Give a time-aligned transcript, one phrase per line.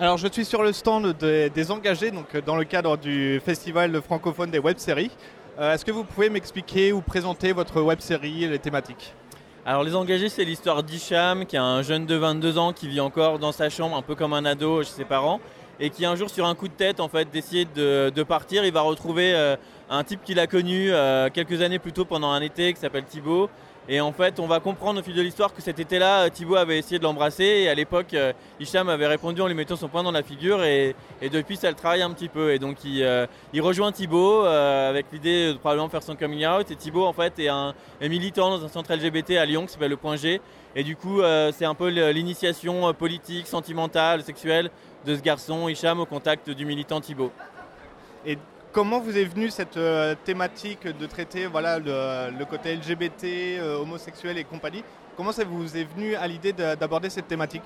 [0.00, 4.48] Alors je suis sur le stand des, engagés, donc dans le cadre du festival francophone
[4.48, 5.10] des web-séries.
[5.58, 9.12] Euh, Est-ce que vous pouvez m'expliquer ou présenter votre web-série et les thématiques?
[9.66, 13.00] Alors les engagés, c'est l'histoire d'Hicham, qui est un jeune de 22 ans qui vit
[13.00, 15.40] encore dans sa chambre, un peu comme un ado chez ses parents,
[15.80, 18.64] et qui un jour, sur un coup de tête, en fait, décide de, partir.
[18.64, 19.56] Il va retrouver euh,
[19.90, 23.04] un type qu'il a connu euh, quelques années plus tôt pendant un été, qui s'appelle
[23.04, 23.50] Thibaut.
[23.88, 26.78] Et en fait, on va comprendre au fil de l'histoire que cet été-là, Thibaut avait
[26.78, 27.44] essayé de l'embrasser.
[27.44, 30.62] Et à l'époque, euh, Hicham avait répondu en lui mettant son poing dans la figure.
[30.62, 30.94] Et,
[31.32, 32.52] depuis, ça le travaille un petit peu.
[32.52, 33.26] Et donc, il, euh,
[33.60, 36.70] rejoint Thibaut euh, avec l'idée de probablement faire son coming out.
[36.70, 39.90] Et Thibaut, en fait, est un militant dans un centre LGBT à Lyon qui s'appelle
[39.90, 40.40] le Point G.
[40.78, 44.70] Et du coup, euh, c'est un peu l'initiation euh, politique, sentimentale, sexuelle
[45.06, 47.32] de ce garçon, Hicham, au contact du militant Thibaut.
[48.70, 54.36] Comment vous est venue cette euh, thématique de traiter voilà, le, côté LGBT, euh, homosexuel
[54.36, 54.84] et compagnie?
[55.16, 57.62] Comment ça vous est venu à l'idée de- d'aborder cette thématique?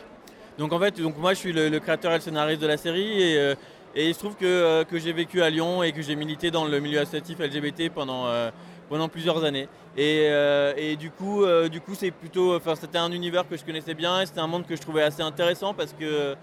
[0.59, 3.21] Donc en fait, donc moi je suis le, créateur et le scénariste de la série
[3.21, 3.55] et, euh,
[3.97, 6.79] il se trouve que, que j'ai vécu à Lyon et que j'ai milité dans le
[6.79, 8.25] milieu associatif LGBT pendant,
[8.89, 9.69] pendant plusieurs années.
[9.99, 10.29] Et,
[10.79, 11.45] et du coup,
[11.95, 14.81] c'est plutôt, c'était un univers que je connaissais bien et c'était un monde que je
[14.81, 16.35] trouvais assez intéressant parce que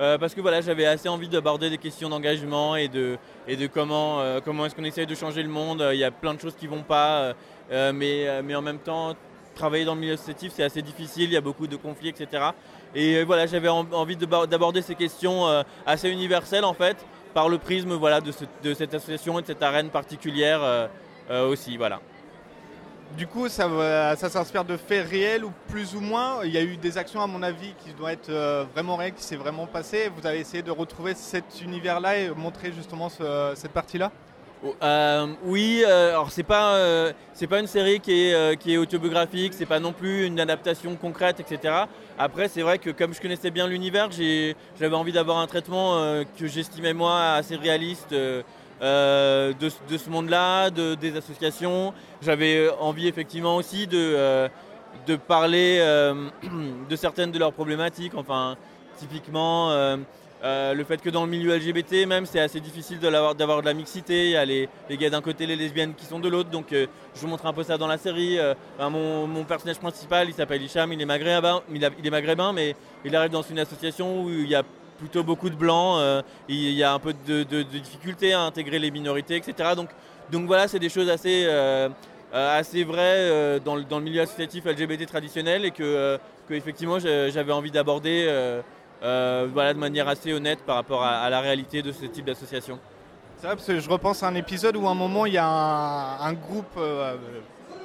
[0.00, 3.16] euh, parce que voilà, j'avais assez envie d'aborder des questions d'engagement et de,
[3.48, 5.86] et de comment, euh, comment est-ce qu'on essaye de changer le monde.
[5.92, 7.34] Il y a plein de choses qui vont pas, euh,
[7.72, 9.14] euh, mais, euh, mais en même temps,
[9.54, 12.50] travailler dans le milieu associatif, c'est assez difficile, il y a beaucoup de conflits, etc.
[12.94, 16.96] Et euh, voilà, j'avais en- envie d'aborder ces questions euh, assez universelles en fait,
[17.32, 20.86] par le prisme voilà, de, de cette association et de cette arène particulière euh,
[21.30, 21.76] euh, aussi.
[21.78, 22.00] Voilà.
[23.14, 26.76] Du coup, ça, s'inspire de faits réels ou plus ou moins Il y a eu
[26.76, 30.10] des actions, à mon avis, qui doivent être euh, vraiment réelles, qui s'est vraiment passé.
[30.14, 34.10] Vous avez essayé de retrouver cet univers-là et montrer justement ce- cette partie-là?
[34.64, 36.78] Oh, euh, oui, euh, alors c'est pas
[37.48, 41.40] pas une série qui est qui est autobiographique, c'est pas non plus une adaptation concrète,
[41.40, 41.88] etc.
[42.18, 46.46] Après, c'est vrai que comme je connaissais bien l'univers, j'avais envie d'avoir un traitement que
[46.46, 48.14] j'estimais moi assez réaliste.
[48.82, 48.86] Euh,
[49.50, 51.92] euh, de, ce- de ce monde-là, de, des associations.
[52.22, 54.48] J'avais envie effectivement aussi de, euh,
[55.06, 56.28] de parler euh,
[56.90, 58.14] de certaines de leurs problématiques.
[58.14, 58.56] Enfin,
[58.98, 59.96] typiquement, euh,
[60.44, 63.74] euh, le fait que dans le milieu LGBT, même, c'est assez difficile d'avoir de la
[63.74, 64.26] mixité.
[64.26, 66.50] Il y a les, les gays d'un côté, les lesbiennes qui sont de l'autre.
[66.50, 68.38] Donc, euh, je vous montre un peu ça dans la série.
[68.38, 72.76] Euh, mon, mon personnage principal, il s'appelle Hicham, il est maghrébin, il est maghrébin, mais
[73.04, 74.62] il arrive dans une association où il y a
[74.96, 75.98] plutôt beaucoup de blancs.
[76.00, 79.70] euh, il y a un peu de, de, difficulté à intégrer les minorités, etc.
[79.76, 79.90] Donc,
[80.30, 81.88] donc voilà, c'est des choses assez, euh,
[82.34, 86.18] euh, assez vraies dans, le, dans le milieu associatif LGBT traditionnel et que,
[86.48, 88.26] que effectivement j'avais envie d'aborder
[89.00, 92.78] voilà, de manière assez honnête par rapport à, la réalité de ce type d'association.
[93.38, 95.38] C'est vrai parce que je repense à un épisode où à un moment il y
[95.38, 96.78] a un, groupe,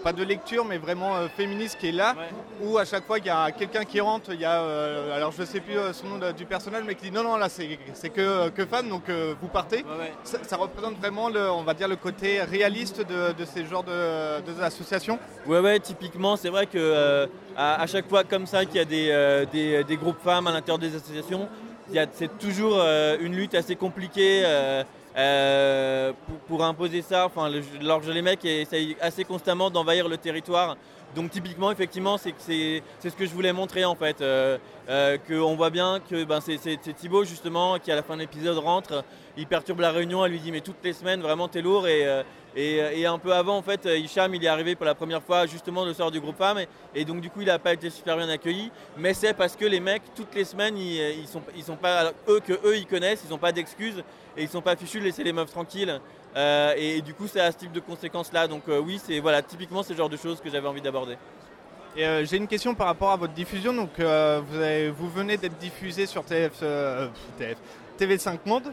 [0.02, 2.16] pas de lecture mais vraiment euh, féministe qui est là,
[2.62, 5.32] où à chaque fois il y a quelqu'un qui rentre, il y a, euh, alors
[5.32, 7.48] je sais plus euh, son nom de- du personnage, mais qui dit non non là
[7.50, 9.86] c'est que, que femmes donc euh, vous partez.
[10.24, 13.84] Ça, ça représente vraiment le, on va dire le côté réaliste de, de ces genres
[13.84, 15.20] de, de associations.
[15.46, 18.86] Ouais, ouais, typiquement, c'est vrai que à, à chaque fois comme ça qu'il y a
[18.86, 21.48] des, des, des groupes femmes à l'intérieur des associations,
[22.14, 22.78] c'est toujours
[23.20, 24.44] une lutte assez compliquée
[25.18, 26.14] euh,
[26.48, 27.26] pour, imposer ça.
[27.26, 30.78] Enfin, que les mecs essayent assez constamment d'envahir le territoire.
[31.16, 34.22] Donc typiquement, effectivement, c'est ce que je voulais montrer en fait.
[34.22, 34.58] Euh,
[34.90, 36.58] euh, qu'on voit bien que ben, c'est
[36.96, 39.04] Thibaut justement qui à la fin de l'épisode rentre,
[39.38, 42.06] il perturbe la réunion, elle lui dit mais toutes les semaines vraiment t'es lourd et,
[42.06, 42.24] euh,
[42.56, 45.46] et, et un peu avant en fait Hicham il est arrivé pour la première fois
[45.46, 46.60] justement le soir du groupe femme
[46.96, 49.66] et, donc du coup il n'a pas été super bien accueilli mais c'est parce que
[49.66, 52.88] les mecs toutes les semaines ils, ils sont, ils sont pas eux que eux ils
[52.88, 54.04] connaissent, ils n'ont pas d'excuses
[54.38, 56.00] et ils sont pas fichus de laisser les meufs tranquilles
[56.34, 59.20] Euh, et, du coup c'est à ce type de conséquences là donc euh, oui c'est
[59.20, 61.18] voilà typiquement ce genre de choses que j'avais envie d'aborder.
[61.98, 63.74] Euh, j'ai une question par rapport à votre diffusion.
[63.74, 64.42] Donc euh,
[64.98, 67.08] vous, venez d'être diffusé sur euh,
[67.38, 67.58] TF,
[68.00, 68.72] TV5 Monde.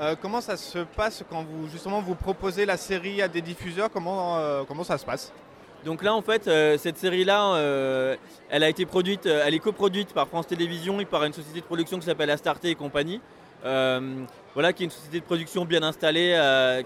[0.00, 3.90] Euh, comment ça se passe quand vous justement vous proposez la série à des diffuseurs?
[3.90, 5.32] Comment euh, ça se passe?
[5.84, 8.16] Donc là, en fait, euh, cette série-là, euh,
[8.48, 11.64] elle a été produite, elle est coproduite par France Télévisions et par une société de
[11.64, 13.20] production qui s'appelle Astarté et compagnie.
[13.62, 16.38] Voilà, qui est une société de production bien installée,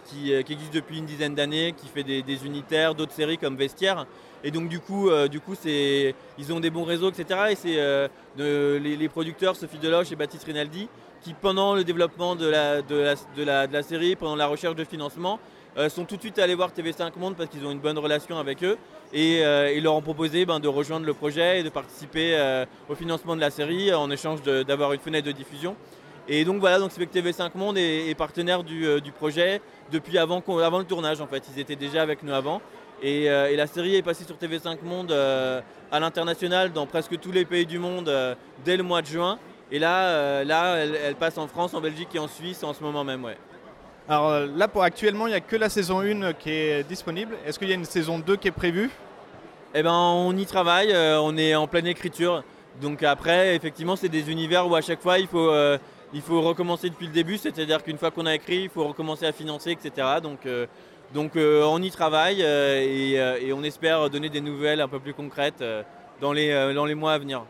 [0.07, 4.07] qui, existe depuis une dizaine d'années, qui fait des, unitaires, d'autres séries comme Vestiaire.
[4.45, 7.41] Et donc du coup, du coup, ils ont des bons réseaux, etc.
[7.51, 8.09] Et c'est
[8.39, 10.89] les producteurs Sophie Deloche et Baptiste Rinaldi
[11.23, 15.39] qui, pendant le développement de la, série, pendant la recherche de financement,
[15.77, 18.39] euh, sont tout de suite allés voir TV5 Monde parce qu'ils ont une bonne relation
[18.39, 18.77] avec eux
[19.13, 22.65] et euh, ils leur ont proposé ben, de rejoindre le projet et de participer euh,
[22.89, 25.77] au financement de la série en échange d'avoir une fenêtre de diffusion.
[26.27, 29.63] Et donc voilà, donc c'est que TV5 Monde est, partenaire du, projet
[29.93, 31.29] depuis avant, le tournage en.
[31.55, 32.61] Ils étaient déjà avec nous avant.
[33.03, 37.65] Et, la série est passée sur TV5 Monde à l'international dans presque tous les pays
[37.65, 38.13] du monde
[38.63, 39.39] dès le mois de juin.
[39.71, 43.05] Et là, là elle, passe en France, en Belgique et en Suisse en ce moment
[43.05, 43.25] même.
[43.25, 43.37] Ouais.
[44.09, 47.37] Alors là, pour actuellement, il n'y a que la saison 1 qui est disponible.
[47.47, 48.91] Est-ce qu'il y a une saison 2 qui est prévue?
[49.75, 52.43] Eh ben, on y travaille, on est en pleine écriture.
[52.81, 55.53] Donc après, effectivement, c'est des univers où à chaque fois, il faut,
[56.13, 59.27] il faut recommencer depuis le début, c'est-à-dire qu'une fois qu'on a écrit, il faut recommencer
[59.27, 60.07] à financer, etc.
[60.23, 60.67] Donc, euh,
[61.13, 65.15] donc euh, on y travaille euh, et, on espère donner des nouvelles un peu plus
[65.15, 65.63] concrètes
[66.21, 67.45] dans, les, dans les mois à venir.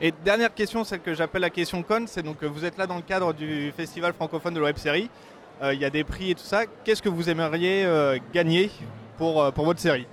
[0.00, 2.96] Et dernière question, celle que j'appelle la question con, c'est donc vous êtes là dans
[2.96, 5.08] le cadre du festival francophone de la web série.
[5.62, 6.64] Il y a des prix et tout ça.
[6.84, 7.86] Qu'est-ce que vous aimeriez
[8.34, 8.70] gagner
[9.16, 10.06] pour, pour votre série?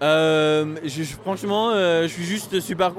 [0.00, 2.92] Franchement, je suis juste super.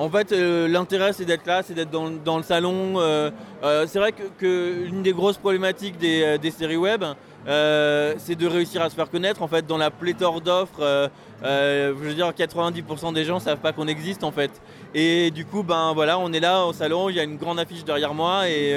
[0.00, 2.94] En fait, euh, l'intérêt, c'est d'être là, c'est d'être dans, le salon.
[2.96, 3.30] Euh,
[3.62, 7.04] euh, c'est vrai que, l'une des grosses problématiques des, séries web,
[7.46, 9.42] c'est de réussir à se faire connaître.
[9.42, 11.10] En fait, dans la pléthore d'offres,
[11.42, 14.50] je veux dire, 90% des gens savent pas qu'on existe, en fait.
[14.94, 17.58] Et du coup, ben voilà, on est là au salon, il y a une grande
[17.58, 18.74] affiche derrière moi et,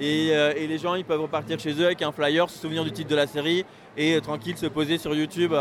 [0.00, 3.10] et, les gens, ils peuvent repartir chez eux avec un flyer, se souvenir du titre
[3.10, 3.64] de la série
[3.96, 5.54] et tranquille se poser sur YouTube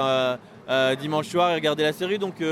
[0.99, 2.19] dimanche soir et regarder la série.
[2.19, 2.43] Donc,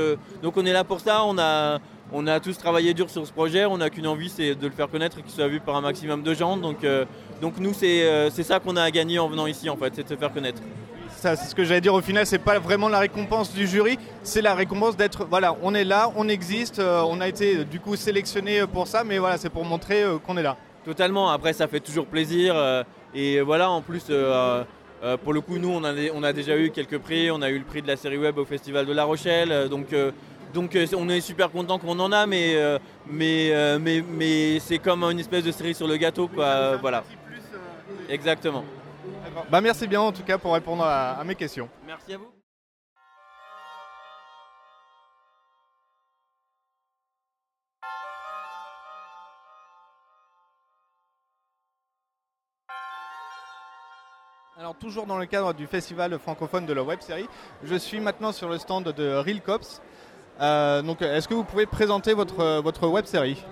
[0.42, 1.24] donc on est là pour ça.
[1.24, 1.78] On a,
[2.12, 4.72] on a tous travaillé dur sur ce projet, on n'a qu'une envie, c'est de le
[4.72, 6.56] faire connaître et qu'il soit vu par un maximum de gens.
[6.56, 7.04] Donc, euh,
[7.40, 10.04] donc nous, euh, c'est ça qu'on a à gagner en venant ici, en fait, c'est
[10.04, 10.62] de se faire connaître.
[11.10, 13.98] Ça, c'est ce que j'allais dire au final, c'est pas vraiment la récompense du jury,
[14.22, 17.78] c'est la récompense d'être, voilà, on est là, on existe, euh, on a été du
[17.78, 20.56] coup sélectionné pour ça, mais voilà, c'est pour montrer qu'on est là.
[20.84, 22.56] Totalement, après ça fait toujours plaisir,
[23.14, 24.06] et voilà, en plus,
[25.22, 27.58] pour le coup, nous, on a, on a déjà eu quelques prix, on a eu
[27.58, 30.12] le prix de la série web au Festival de La Rochelle, donc donc euh,
[30.56, 32.78] on est super content qu'on en a, mais, euh,
[33.10, 36.28] euh, mais, mais, c'est comme une espèce de série sur le gâteau.
[36.28, 37.04] Quoi, voilà.
[38.08, 38.64] Exactement.
[39.50, 41.68] Bah, merci bien en tout cas pour répondre à, mes questions.
[41.86, 42.30] Merci à vous.
[54.58, 57.26] Alors toujours dans le cadre du festival francophone de la web série,
[57.64, 59.80] je suis maintenant sur le stand de Real Cops.
[60.40, 63.42] Euh, donc, est-ce que vous pouvez présenter votre, votre web série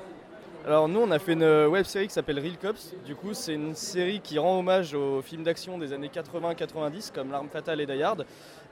[0.67, 2.95] alors nous on a fait une web série qui s'appelle Real Cops.
[3.07, 7.31] Du coup c'est une série qui rend hommage aux films d'action des années 80-90 comme
[7.31, 8.27] L'Arme Fatale et Die Hard.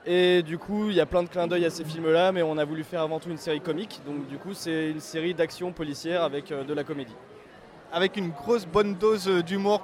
[0.05, 2.43] Et du coup il y a plein de clins d'œil à ces films là mais
[2.43, 4.01] on a voulu faire avant tout une série comique.
[4.05, 7.15] Donc du coup c'est une série d'action policière avec euh, de la comédie.
[7.91, 9.81] Avec une grosse bonne dose d'humour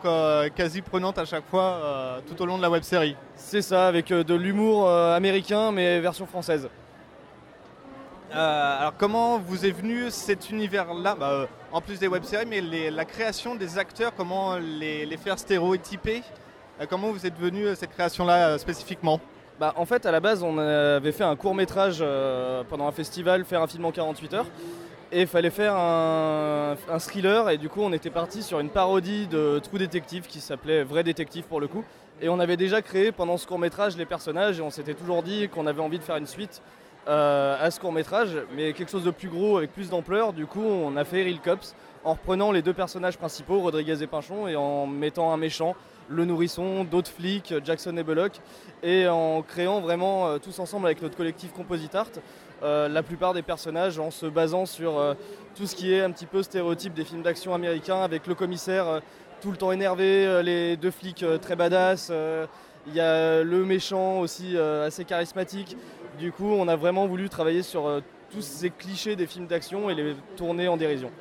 [0.56, 3.16] quasi prenante à chaque fois euh, tout au long de la web série.
[3.36, 6.70] C'est ça avec de l'humour américain mais version française.
[8.36, 12.60] Euh, alors comment vous est venu cet univers-là bah, euh, En plus des web-séries, mais
[12.92, 16.22] la création des acteurs, comment les, faire stéréotyper
[16.82, 19.22] euh, Comment vous êtes venu cette création-là spécifiquement
[19.58, 22.04] bah, En fait, à la base, on avait fait un court-métrage
[22.70, 24.48] pendant un festival, faire un film en 48 heures.
[25.14, 29.28] Et il fallait faire un, thriller, et du coup, on était parti sur une parodie
[29.28, 31.86] de True Détective qui s'appelait Vrai Détective pour le coup.
[32.22, 35.48] Et on avait déjà créé pendant ce court-métrage les personnages, et on s'était toujours dit
[35.48, 36.62] qu'on avait envie de faire une suite
[37.08, 40.34] euh, à ce court métrage, mais quelque chose de plus gros avec plus d'ampleur.
[40.34, 44.08] Du coup, on a fait Real Cops en reprenant les deux personnages principaux, Rodriguez et
[44.08, 45.76] Pinchon, et en mettant un méchant,
[46.10, 48.32] le nourrisson, d'autres flics, Jackson et Bullock,
[48.82, 52.10] et en créant vraiment euh, tous ensemble avec notre collectif Composite Art
[52.64, 55.16] euh, la plupart des personnages en se basant sur
[55.56, 59.02] tout ce qui est un petit peu stéréotype des films d'action américains avec le commissaire
[59.42, 62.12] tout le temps énervé, les deux flics très badass.
[62.88, 65.76] Il y a le méchant aussi assez charismatique.
[66.18, 68.00] Du coup, on a vraiment voulu travailler sur euh,
[68.32, 71.12] tous ces clichés des films d'action et les tourner en dérision.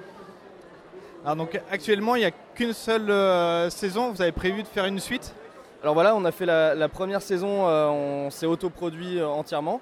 [1.25, 4.13] Alors donc actuellement, il n'y a qu'une seule euh, saison.
[4.13, 5.35] Vous avez prévu de faire une suite?
[5.83, 9.81] Alors voilà, on a fait la, première saison, euh, on s'est autoproduit entièrement.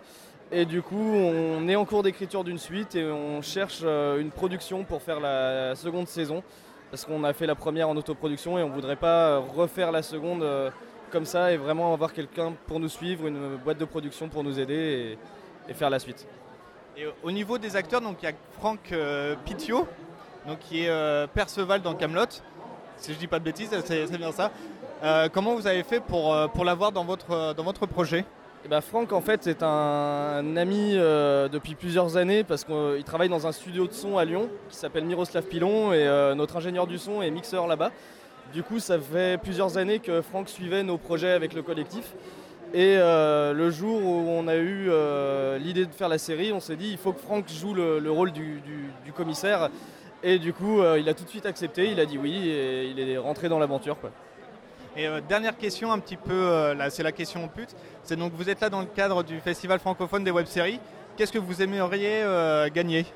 [0.50, 4.84] Et du coup, on est en cours d'écriture d'une suite et on cherche une production
[4.84, 6.42] pour faire la seconde saison.
[6.90, 10.02] Parce qu'on a fait la première en autoproduction et on ne voudrait pas refaire la
[10.02, 10.44] seconde
[11.12, 14.58] comme ça et vraiment avoir quelqu'un pour nous suivre, une boîte de production pour nous
[14.58, 15.18] aider
[15.68, 16.26] et, faire la suite.
[16.96, 19.36] Et au niveau des acteurs, donc il y a Franck euh,
[20.46, 22.26] donc qui est euh, Perceval dans Camelot.
[22.96, 24.50] Si je dis pas de bêtises, c'est bien ça.
[25.02, 28.20] Euh, comment vous avez fait pour, euh, pour l'avoir dans votre, dans votre projet?
[28.20, 33.28] Et eh ben Franck en fait c'est un, ami depuis plusieurs années parce qu'il travaille
[33.28, 36.96] dans un studio de son à Lyon qui s'appelle Miroslav Pilon et notre ingénieur du
[36.96, 37.90] son est mixeur là-bas.
[38.52, 42.12] Du coup, ça fait plusieurs années que Franck suivait nos projets avec le collectif.
[42.74, 46.60] Et euh, le jour où on a eu euh, l'idée de faire la série, on
[46.60, 48.60] s'est dit il faut que Franck joue le, rôle du,
[49.14, 49.70] commissaire.
[50.22, 52.88] Et du coup, euh, il a tout de suite accepté, il a dit oui et
[52.88, 53.96] il est rentré dans l'aventure.
[54.96, 57.74] Et dernière question, un petit peu, c'est la question pute.
[58.02, 60.78] C'est donc vous êtes là dans le cadre du festival francophone des web-séries.
[61.16, 62.22] Qu'est-ce que vous aimeriez
[62.74, 63.06] gagner?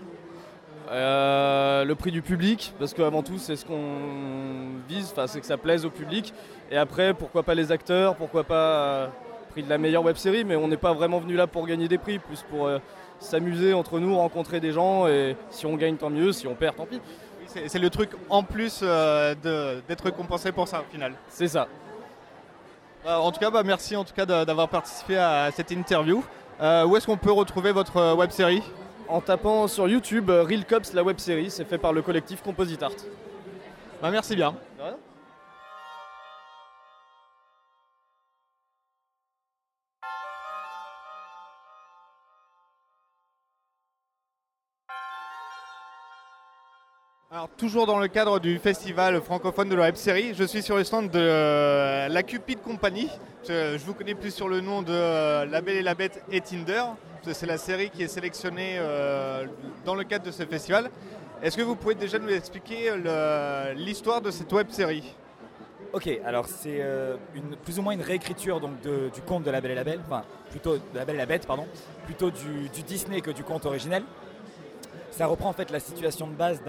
[0.90, 5.56] Euh, le prix du public, parce qu'avant tout c'est ce qu'on vise, c'est que ça
[5.56, 6.32] plaise au public.
[6.70, 9.06] Et après, pourquoi pas les acteurs, pourquoi pas euh,
[9.50, 11.88] prix de la meilleure web série, mais on n'est pas vraiment venu là pour gagner
[11.88, 12.78] des prix, plus pour euh,
[13.18, 16.76] s'amuser entre nous, rencontrer des gens, et si on gagne tant mieux, si on perd
[16.76, 17.00] tant pis.
[17.66, 21.14] c'est le truc en plus d'être récompensé pour ça au final.
[21.28, 21.66] C'est ça.
[23.04, 26.22] en tout cas, bah, merci en tout cas d'avoir participé à cette interview.
[26.60, 28.62] où est-ce qu'on peut retrouver votre web série?
[29.08, 31.50] En tapant sur YouTube euh, Real Cops, la web série.
[31.50, 32.92] C'est fait par le collectif Composite Art.
[34.02, 34.54] Bah, merci bien.
[47.58, 50.84] Toujours dans le cadre du festival francophone de la web série, je suis sur le
[50.84, 53.10] stand de euh, la Cupid Company.
[53.46, 56.40] Je, vous connais plus sur le nom de euh, La Belle et la Bête et
[56.40, 56.82] Tinder
[57.32, 59.46] c'est la série qui est sélectionnée euh,
[59.84, 60.90] dans le cadre de ce festival.
[61.42, 62.92] Est-ce que vous pouvez déjà nous expliquer
[63.74, 65.12] l'histoire de cette web série?
[65.92, 66.80] Ok, alors c'est
[67.64, 70.22] plus ou moins une réécriture donc, du conte de La Belle et la Belle, enfin
[70.50, 71.66] plutôt de La Belle et la Bête, pardon,
[72.04, 74.04] plutôt du, Disney que du conte originel.
[75.16, 76.60] Ça reprend en fait la situation de base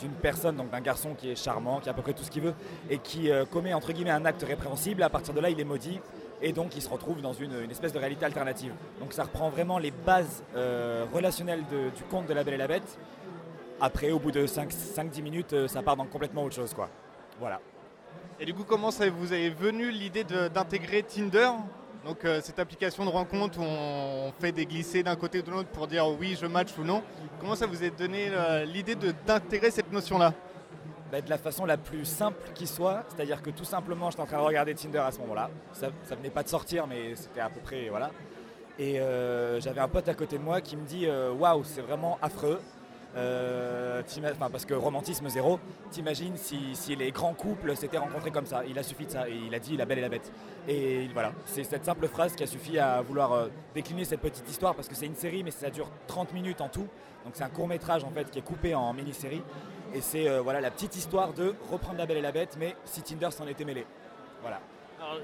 [0.00, 2.30] d'une personne, donc d'un garçon qui est charmant, qui a à peu près tout ce
[2.30, 2.54] qu'il veut,
[2.88, 5.02] et qui euh, commet entre guillemets un acte répréhensible.
[5.02, 6.00] À partir de là, il est maudit
[6.40, 8.72] et donc il se retrouve dans une, espèce de réalité alternative.
[9.00, 12.68] Donc ça reprend vraiment les bases euh, relationnelles du conte de la Belle et la
[12.68, 12.98] Bête.
[13.82, 16.72] Après, au bout de 5-10 minutes, euh, ça part dans complètement autre chose.
[16.72, 16.88] Quoi.
[17.38, 17.60] Voilà.
[18.40, 21.50] Et du coup, comment vous est venu l'idée d'intégrer Tinder?
[22.04, 25.50] Donc euh, cette application de rencontre où on fait des glissés d'un côté ou de
[25.50, 27.02] l'autre pour dire oui je match ou non.
[27.40, 28.30] Comment ça vous est donné
[28.66, 30.34] l'idée d'intégrer cette notion-là?
[31.12, 33.04] Bah, de la façon la plus simple qui soit.
[33.08, 35.50] C'est-à-dire que tout simplement, j'étais en train de regarder Tinder à ce moment-là.
[35.74, 37.90] Ça, ça venait pas de sortir, mais c'était à peu près.
[37.90, 38.10] Voilà.
[38.78, 41.82] Et euh, j'avais un pote à côté de moi qui me dit euh, Waouh, c'est
[41.82, 42.58] vraiment affreux.
[43.16, 44.02] Euh,
[44.38, 48.62] parce que romantisme zéro, t'imagines si, les grands couples s'étaient rencontrés comme ça.
[48.68, 49.28] Il a suffi de ça.
[49.28, 50.32] Et il a dit la belle et la bête.
[50.68, 54.74] Et voilà, c'est cette simple phrase qui a suffi à vouloir décliner cette petite histoire
[54.74, 56.88] parce que c'est une série, mais ça dure 30 minutes en tout.
[57.24, 59.42] Donc c'est un court métrage en fait qui est coupé en mini-série.
[59.94, 62.74] Et c'est euh, voilà la petite histoire de reprendre la belle et la bête, mais
[62.84, 63.86] si Tinder s'en était mêlé.
[64.40, 64.60] Voilà.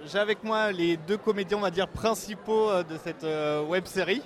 [0.04, 3.87] J'ai avec moi les deux comédiens, on va dire, principaux euh, de cette euh, web
[3.87, 4.23] série.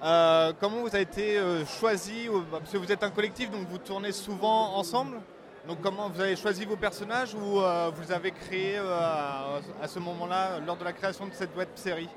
[0.00, 1.40] Comment vous avez été
[1.78, 5.20] choisi bah, Parce que vous êtes un collectif, donc vous tournez souvent ensemble.
[5.66, 10.76] Donc comment vous avez choisi vos personnages ou vous avez créé à, ce moment-là, lors
[10.76, 12.08] de la création de cette web série?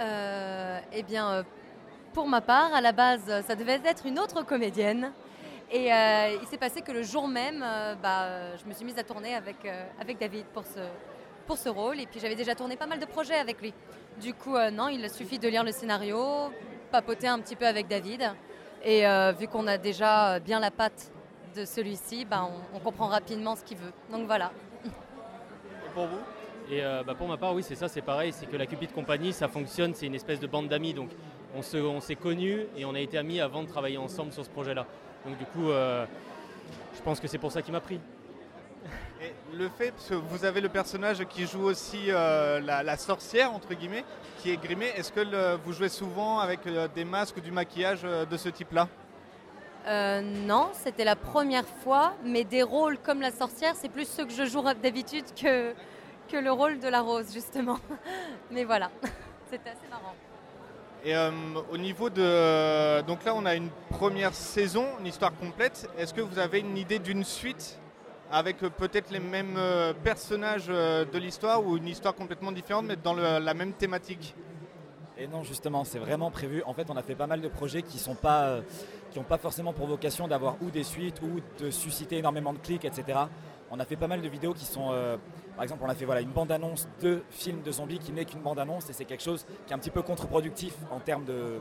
[0.00, 1.44] Eh bien,
[2.12, 5.12] pour ma part, à la base, ça devait être une autre comédienne.
[5.70, 8.98] Et euh, il s'est passé que le jour même, euh, bah, je me suis mise
[8.98, 10.80] à tourner avec, euh, avec David pour ce,
[11.46, 12.00] pour ce rôle.
[12.00, 13.74] Et puis j'avais déjà tourné pas mal de projets avec lui.
[14.20, 16.50] Du coup, non, il suffit de lire le scénario,
[16.90, 18.22] papoter un petit peu avec David.
[18.84, 19.04] Et
[19.38, 21.10] vu qu'on a déjà bien la patte
[21.56, 23.92] de celui-ci, bah, on, comprend rapidement ce qu'il veut.
[24.12, 24.52] Donc voilà.
[24.84, 26.20] Et pour vous?
[26.70, 28.32] Et bah, pour ma part, oui, c'est ça, c'est pareil.
[28.32, 30.94] C'est que la Cupid Company, ça fonctionne, c'est une espèce de bande d'amis.
[30.94, 31.10] Donc
[31.54, 34.50] on s'est on connus et on a été amis avant de travailler ensemble sur ce
[34.50, 34.86] projet-là.
[35.26, 36.06] Donc du coup, euh,
[36.94, 38.00] je pense que c'est pour ça qu'il m'a pris.
[39.20, 43.74] Et le fait, que vous avez le personnage qui joue aussi euh, la, sorcière, entre
[43.74, 44.04] guillemets,
[44.38, 48.36] qui est grimée, est-ce que vous jouez souvent avec euh, des masques, du maquillage de
[48.36, 48.88] ce type-là?
[50.46, 54.32] Non, c'était la première fois, mais des rôles comme la sorcière, c'est plus ceux que
[54.32, 55.72] je joue d'habitude que,
[56.30, 57.78] que le rôle de la rose, justement.
[58.50, 58.90] mais voilà,
[59.50, 60.14] c'était assez marrant.
[61.04, 61.30] Et euh,
[61.70, 63.00] au niveau de.
[63.02, 65.88] Donc là, on a une première saison, une histoire complète.
[65.96, 67.78] Est-ce que vous avez une idée d'une suite?
[68.30, 72.96] Avec euh, peut-être les mêmes euh, personnages de l'histoire ou une histoire complètement différente, mais
[72.96, 74.34] dans la même thématique?
[75.16, 76.62] Et non, justement, c'est vraiment prévu.
[76.64, 78.60] En fait, on a fait pas mal de projets qui pas,
[79.16, 82.84] n'ont pas forcément pour vocation d'avoir ou des suites ou de susciter énormément de clics,
[82.84, 83.18] etc.
[83.70, 84.92] On a fait pas mal de vidéos qui sont
[85.58, 88.42] par exemple, on a fait voilà, une bande-annonce de film de zombies qui n'est qu'une
[88.42, 91.58] bande-annonce et c'est quelque chose qui est un petit peu contre-productif en termes de,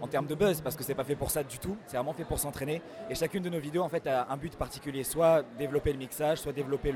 [0.00, 2.12] en termes de buzz parce que c'est pas fait pour ça du tout, c'est vraiment
[2.12, 2.82] fait pour s'entraîner.
[3.10, 6.38] Et chacune de nos vidéos en fait a un but particulier, soit développer le mixage,
[6.38, 6.92] soit développer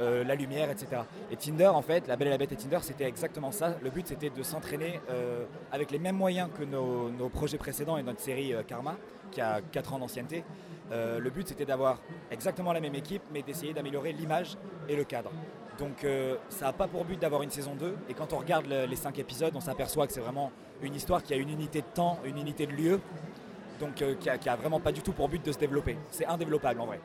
[0.00, 1.02] euh, la lumière, etc.
[1.30, 3.76] Et Tinder en fait, La Belle et la Bête et Tinder, c'était exactement ça.
[3.82, 7.96] Le but c'était de s'entraîner euh, avec les mêmes moyens que nos, nos, projets précédents
[7.96, 8.96] et notre série euh, Karma,
[9.30, 10.44] qui a 4 ans d'ancienneté.
[10.90, 14.56] le but c'était d'avoir exactement la même équipe, mais d'essayer d'améliorer l'image
[14.88, 15.30] et le cadre.
[15.78, 17.96] Donc euh, ça n'a pas pour but d'avoir une saison 2.
[18.08, 20.50] Et quand on regarde les 5 épisodes, on s'aperçoit que c'est vraiment
[20.82, 23.00] une histoire qui a une unité de temps, une unité de lieu,
[23.80, 25.96] donc euh, qui, a, vraiment pas du tout pour but de se développer.
[26.10, 27.00] C'est indéveloppable en vrai.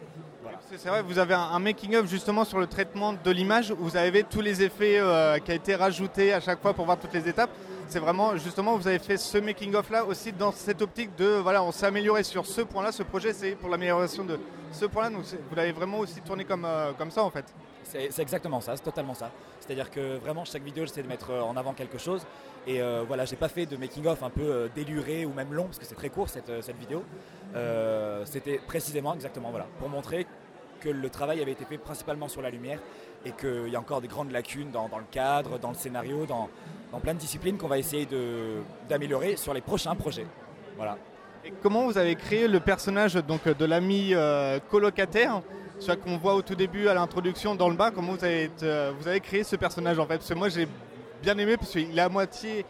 [0.75, 4.41] C'est vrai, vous avez un, making-of justement sur le traitement de l'image vous avez tous
[4.41, 7.49] les effets euh, qui ont été rajoutés à chaque fois pour voir toutes les étapes.
[7.87, 11.37] c'est vraiment justement vous avez fait ce making of là aussi dans cette optique de
[11.37, 14.39] voilà on s'est amélioré sur ce point là, ce projet c'est pour l'amélioration de
[14.71, 17.45] ce point là, donc vous l'avez vraiment aussi tourné comme, comme ça en fait.
[17.93, 19.29] C'est exactement ça, c'est totalement ça.
[19.59, 22.25] C'est-à-dire que vraiment chaque vidéo j'essaie de mettre euh, en avant quelque chose
[22.65, 25.65] et euh, voilà j'ai pas fait de making of un peu déluré ou même long
[25.65, 27.03] parce que c'est très court cette, cette vidéo.
[28.25, 30.25] C'était précisément exactement voilà pour montrer
[30.83, 32.79] que le travail avait été fait principalement sur la lumière
[33.25, 36.49] et qu'il y a encore des grandes lacunes dans, le cadre, dans le scénario, dans,
[36.99, 38.07] plein de disciplines qu'on va essayer
[38.89, 40.27] d'améliorer sur les prochains projets.
[40.75, 40.97] Voilà.
[41.45, 45.41] Et comment vous avez créé le personnage donc, de l'ami euh, colocataire?
[45.83, 48.93] Soit qu'on voit au tout début à l'introduction dans le bas, comment vous avez, euh,
[48.97, 50.15] vous avez créé ce personnage en fait?
[50.15, 50.65] Parce que moi j'ai
[51.21, 52.65] bien aimé parce qu'il est à moitié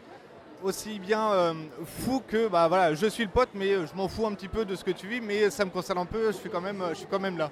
[0.64, 1.54] aussi bien euh,
[1.84, 4.64] fou que bah voilà je suis le pote mais je m'en fous un petit peu
[4.64, 6.82] de ce que tu vis mais ça me concerne un peu je suis quand même
[6.88, 7.50] je suis quand même là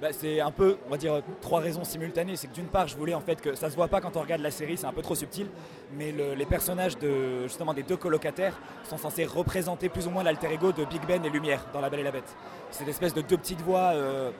[0.00, 2.36] bah, c'est un peu, on va dire, trois raisons simultanées.
[2.36, 4.20] C'est que d'une part, je voulais en fait que ça se voit pas quand on
[4.20, 5.48] regarde la série, c'est un peu trop subtil,
[5.92, 10.52] mais les personnages de justement des deux colocataires sont censés représenter plus ou moins l'alter
[10.52, 12.36] ego de Big Ben et Lumière dans La Belle et la Bête.
[12.70, 14.30] C'est espèce de deux petites voix euh, euh,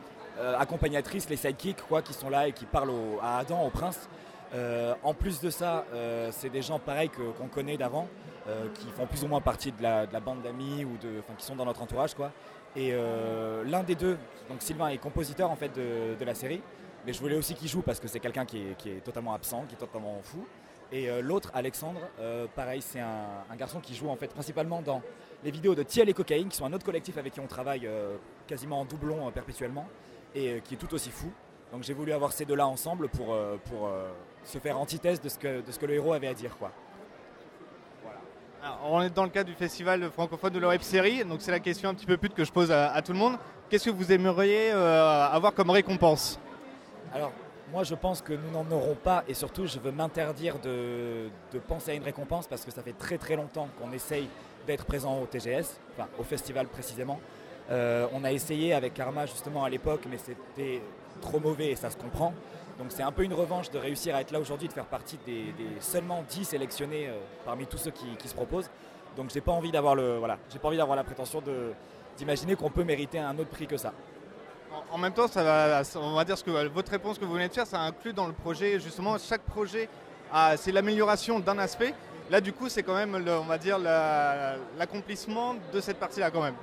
[0.59, 2.93] accompagnatrices, les sidekicks, quoi, qui sont là et qui parlent
[3.23, 4.09] à Adam, au prince.
[4.55, 5.85] Euh, en plus de ça,
[6.31, 8.09] c'est des gens pareils qu'on connaît d'avant,
[8.75, 10.97] qui font plus ou moins partie de la, bande d'amis ou
[11.37, 12.33] qui sont dans notre entourage, quoi.
[12.77, 14.17] Et euh, l'un des deux,
[14.49, 16.61] donc Sylvain est compositeur en fait de, la série,
[17.07, 19.75] mais je voulais aussi qu'il joue parce que c'est quelqu'un qui, est, totalement absent, qui
[19.75, 20.47] est totalement fou.
[20.93, 25.03] Et euh, l'autre, Alexandre, euh, pareil, c'est un, garçon qui joue en fait principalement dans
[25.45, 27.89] les vidéos de Tiel et Cocaïne, qui sont un autre collectif avec qui on travaille
[28.47, 29.87] quasiment en doublon perpétuellement,
[30.35, 31.31] et qui est tout aussi fou.
[31.73, 33.91] Donc j'ai voulu avoir ces deux-là ensemble pour, pour
[34.45, 36.57] se faire antithèse de ce, que, de ce que le héros avait à dire.
[36.57, 36.73] quoi
[38.85, 41.61] on est dans le cadre du festival francophone de la web série, donc c'est la
[41.61, 43.37] question un petit peu pute que je pose à, tout le monde.
[43.69, 46.39] Qu'est-ce que vous aimeriez euh, avoir comme récompense?
[47.13, 47.33] Alors,
[47.73, 51.29] moi je pense que nous n'en aurons pas et surtout je veux m'interdire de,
[51.67, 54.29] penser à une récompense parce que ça fait très très longtemps qu'on essaye
[54.67, 57.21] d'être présent au TGS, enfin au festival précisément.
[57.71, 60.81] Euh, on a essayé avec Karma justement à l'époque, mais c'était
[61.21, 62.33] trop mauvais et ça se comprend.
[62.79, 65.19] Donc c'est un peu une revanche de réussir à être là aujourd'hui, de faire partie
[65.27, 68.71] des, seulement 10 sélectionnés euh, parmi tous ceux qui, se proposent.
[69.17, 71.43] Donc j'ai pas envie d'avoir le voilà, j'ai pas envie d'avoir la prétention
[72.17, 73.93] d'imaginer qu'on peut mériter un autre prix que ça.
[74.91, 77.67] En, même temps, on va dire ce que votre réponse que vous venez de faire,
[77.67, 79.89] ça inclut dans le projet justement chaque projet,
[80.57, 81.95] c'est l'amélioration d'un aspect.
[82.31, 86.55] Là, du coup, c'est quand même, on va dire, l'accomplissement de cette partie-là quand même.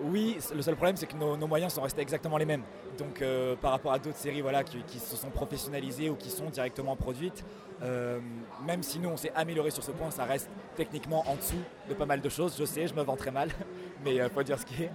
[0.00, 2.62] Oui, le seul problème c'est que nos, moyens sont restés exactement les mêmes.
[2.98, 6.50] Donc euh, par rapport à d'autres séries voilà, qui, se sont professionnalisées ou qui sont
[6.50, 7.44] directement produites,
[7.82, 8.18] euh,
[8.66, 11.94] même si nous on s'est amélioré sur ce point, ça reste techniquement en dessous de
[11.94, 12.56] pas mal de choses.
[12.58, 13.50] Je sais, je me vends très mal,
[14.04, 14.90] mais il euh, faut dire ce qui est.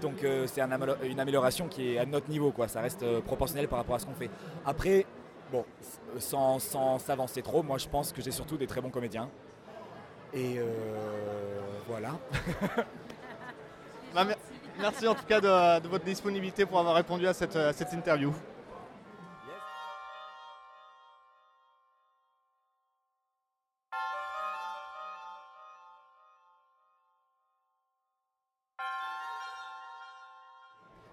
[0.00, 2.68] Donc c'est une amélioration qui est à notre niveau, quoi.
[2.68, 4.30] ça reste proportionnel par rapport à ce qu'on fait.
[4.64, 5.04] Après,
[5.52, 5.62] bon,
[6.18, 6.58] sans
[6.98, 9.28] s'avancer trop, moi je pense que j'ai surtout des très bons comédiens.
[10.32, 10.58] Et
[11.86, 12.12] voilà.
[14.14, 14.26] Bah,
[14.80, 18.32] merci en tout cas de, votre disponibilité pour avoir répondu à cette, interview.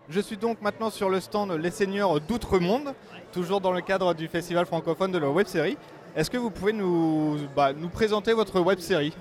[0.09, 2.95] Je suis donc maintenant sur le stand Les Seigneurs d'Outre-Monde,
[3.31, 5.77] toujours dans le cadre du festival francophone de la web série.
[6.15, 9.13] Est-ce que vous pouvez nous, bah, présenter votre web série?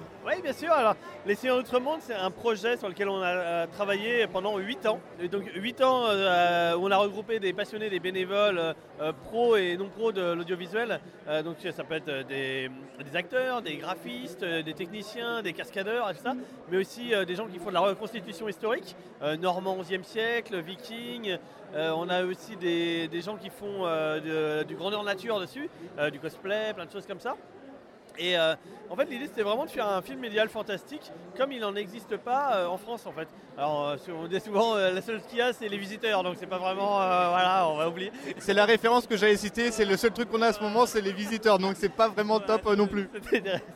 [0.47, 0.73] Bien sûr.
[0.73, 0.95] Alors,
[1.27, 5.01] Les Seigneurs d'Outre-Monde, c'est un projet sur lequel on a euh, travaillé pendant 8 ans.
[5.33, 9.77] Donc 8 ans euh, où on a regroupé des passionnés, des bénévoles, euh, pros et
[9.77, 11.01] non pros de l'audiovisuel.
[11.45, 12.71] donc ça peut être des,
[13.15, 16.35] acteurs, des graphistes, des techniciens, des cascadeurs, tout ça.
[16.71, 18.95] Mais aussi des gens qui font de la reconstitution historique,
[19.41, 21.39] normand 11e siècle, viking.
[21.75, 23.83] on a aussi des, gens qui font
[24.69, 25.69] du grandeur nature dessus,
[26.13, 27.35] du cosplay, plein de choses comme ça.
[28.19, 28.55] Et euh,
[28.91, 32.17] en fait, l'idée c'était vraiment de faire un film médial fantastique, comme il n'en existe
[32.17, 33.29] pas euh, en France en fait.
[33.59, 36.47] Alors, euh, on dit souvent la seule qu'il y a, c'est les visiteurs, donc c'est
[36.47, 36.97] pas vraiment.
[36.97, 38.13] voilà, on va oublier.
[38.39, 40.87] C'est la référence que j'avais citée, c'est le seul truc qu'on a à ce moment,
[40.87, 43.09] c'est les visiteurs, donc c'est pas vraiment top non plus.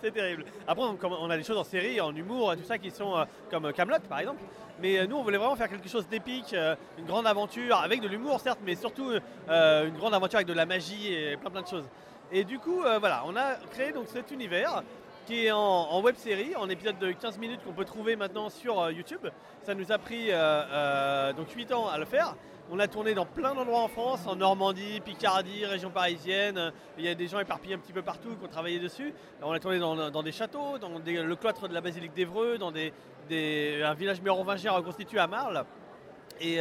[0.02, 0.44] C'est terrible.
[0.66, 3.14] Après, on, a des choses en série, en humour, tout ça qui sont
[3.50, 4.40] comme Camelot par exemple.
[4.82, 6.54] Mais nous, on voulait vraiment faire quelque chose d'épique,
[6.98, 9.10] une grande aventure, avec de l'humour certes, mais surtout
[9.48, 11.84] une grande aventure avec de la magie et plein plein de choses.
[12.32, 14.84] Et du coup, euh, voilà, on a créé donc cet univers
[15.26, 18.80] qui est en, web série, en épisode de 15 minutes qu'on peut trouver maintenant sur
[18.80, 19.26] euh, YouTube.
[19.62, 22.36] Ça nous a pris euh, donc 8 ans à le faire.
[22.70, 26.72] On a tourné dans plein d'endroits en France, en Normandie, Picardie, région parisienne.
[26.98, 29.12] Il y a des gens éparpillés un petit peu partout qui ont travaillé dessus.
[29.42, 33.94] On a tourné dans, des châteaux, dans le cloître de la basilique d'Evreux, dans un
[33.94, 35.64] village mérovingien reconstitué à Marle.
[36.40, 36.60] Et,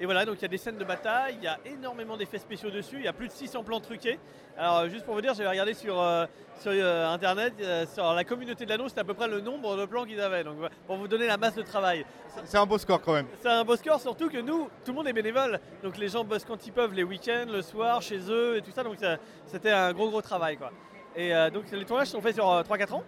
[0.00, 2.38] et voilà, donc il y a des scènes de bataille, il y a énormément d'effets
[2.38, 4.18] spéciaux dessus, il y a plus de 600 plans truqués.
[4.56, 6.24] Alors euh, juste pour vous dire, j'avais regardé sur, euh,
[6.58, 9.76] sur euh, internet, euh, sur la communauté de l'anneau, c'était à peu près le nombre
[9.76, 10.42] de plans qu'ils avaient.
[10.42, 12.06] Donc pour vous donner la masse de travail.
[12.46, 13.26] C'est un beau score quand même.
[13.42, 15.60] C'est un beau score, surtout que nous, tout le monde est bénévole.
[15.82, 18.70] Donc les gens bossent quand ils peuvent, les week-ends, le soir, chez eux et tout
[18.70, 18.82] ça.
[18.82, 18.96] Donc
[19.44, 20.72] c'était un gros gros travail quoi.
[21.14, 23.04] Et donc les tournages sont faits sur euh, 3-4 ans.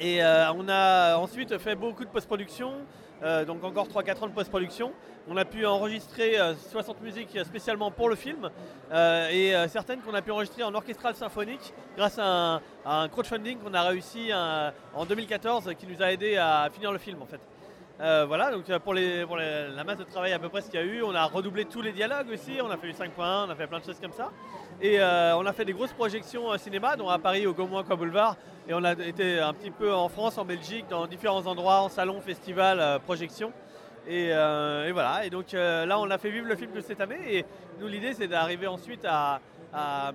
[0.00, 2.72] Et on a ensuite fait beaucoup de post-production,
[3.22, 4.92] euh, donc encore 3-4 ans de post-production.
[5.28, 8.50] On a pu enregistrer euh, 60 musiques spécialement pour le film
[8.92, 13.58] euh, et euh, certaines qu'on a pu enregistrer en orchestral symphonique grâce à un, crowdfunding
[13.58, 17.26] qu'on a réussi euh, en 2014 qui nous a aidé à finir le film en
[17.26, 17.40] fait.
[18.00, 20.82] Euh, voilà, donc euh, pour, la masse de travail à peu près ce qu'il y
[20.82, 23.50] a eu, on a redoublé tous les dialogues aussi, on a fait du 5.1, on
[23.50, 24.30] a fait plein de choses comme ça.
[24.82, 27.78] Et euh, on a fait des grosses projections euh, cinéma, dont à Paris au Gaumont
[27.78, 28.36] Aqua Boulevard.
[28.68, 31.88] Et on a été un petit peu en France, en Belgique, dans différents endroits, en
[31.88, 33.52] salon, festival, euh, projections.
[34.08, 34.28] Et,
[34.92, 37.18] voilà, et donc là on a fait vivre le film de cette année.
[37.28, 37.44] Et
[37.78, 39.40] nous l'idée c'est d'arriver ensuite à-
[39.74, 40.12] à-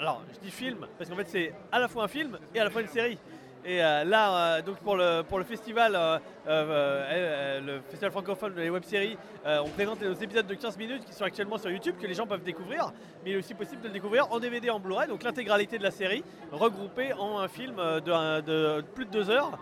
[0.00, 2.64] Alors je dis film, parce qu'en fait c'est à la fois un film et à
[2.64, 3.18] la fois une série.
[3.64, 9.68] Et euh, là, euh, donc pour le, festival, euh, le festival francophone des web-séries, on
[9.68, 12.42] présente nos épisodes de 15 minutes qui sont actuellement sur YouTube, que les gens peuvent
[12.42, 12.92] découvrir,
[13.24, 15.82] mais il est aussi possible de le découvrir en DVD, en Blu-ray, donc l'intégralité de
[15.82, 19.58] la série regroupée en un film de, plus de deux heures.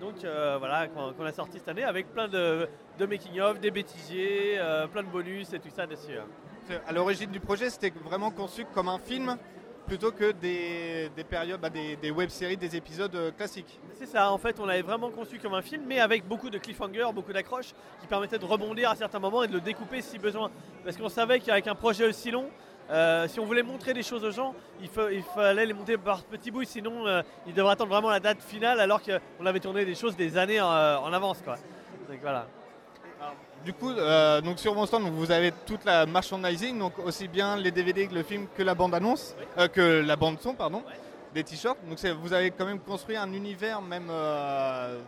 [0.00, 0.14] Donc
[0.58, 4.58] voilà, qu'on a sorti cette année avec plein de, de making-of, des bêtisiers,
[4.92, 6.16] plein de bonus et tout ça dessus.
[6.18, 6.26] hein.
[6.86, 9.36] À l'origine du projet, c'était vraiment conçu comme un film
[9.90, 13.80] plutôt que des, des périodes, bah, des, des web-séries, des épisodes euh, classiques.
[13.98, 16.58] C'est ça, en fait, on l'avait vraiment conçu comme un film, mais avec beaucoup de
[16.58, 20.16] cliffhangers, beaucoup d'accroches, qui permettaient de rebondir à certains moments et de le découper si
[20.20, 20.52] besoin.
[20.84, 22.50] Parce qu'on savait qu'avec un projet aussi long,
[22.88, 25.98] euh, si on voulait montrer des choses aux gens, il, fa- il fallait les monter
[25.98, 29.58] par petits bouts, sinon euh, ils devraient attendre vraiment la date finale, alors qu'on avait
[29.58, 31.42] tourné des choses des années euh, en avance.
[31.42, 31.56] Quoi.
[32.08, 32.46] Donc voilà.
[33.64, 37.56] Du coup, euh, donc sur mon stand, vous avez toute la merchandising, donc aussi bien
[37.56, 40.82] les DVD que le film que la bande-annonce, euh, que la bande-son, pardon,
[41.34, 41.76] des t-shirts.
[41.86, 44.98] Donc vous avez quand même construit un univers même euh,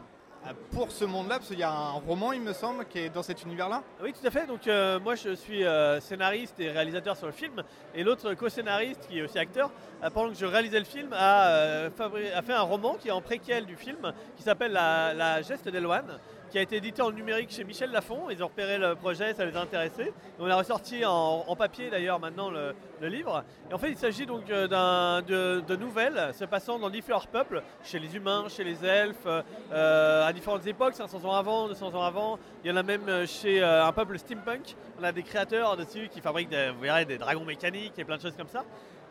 [0.70, 3.22] pour ce monde-là, parce qu'il y a un roman, il me semble, qui est dans
[3.22, 3.82] cet univers-là.
[4.02, 4.46] Oui, tout à fait.
[4.46, 4.66] Donc,
[5.00, 5.62] moi, je suis
[6.00, 7.62] scénariste et réalisateur sur le film.
[7.94, 9.70] Et l'autre co-scénariste, qui est aussi acteur,
[10.12, 13.76] pendant que je réalisais le film, a fait un roman qui est en préquel du
[13.76, 16.18] film, qui s'appelle La, La geste d'Eloane,
[16.52, 18.28] qui a été édité en numérique chez Michel Lafon.
[18.28, 20.12] Ils ont repéré le projet, ça les a intéressés.
[20.38, 22.74] On a ressorti en, papier, d'ailleurs, maintenant, le,
[23.08, 23.42] livre.
[23.70, 27.62] Et en fait, il s'agit donc euh, de, de nouvelles se passant dans différents peuples,
[27.82, 32.04] chez les humains, chez les elfes, euh, à différentes époques, 500 ans avant, 200 ans
[32.04, 32.38] avant.
[32.62, 34.76] Il y en a même euh, chez un peuple steampunk.
[35.00, 38.18] On a des créateurs dessus qui fabriquent des, vous verrez, des dragons mécaniques et plein
[38.18, 38.62] de choses comme ça.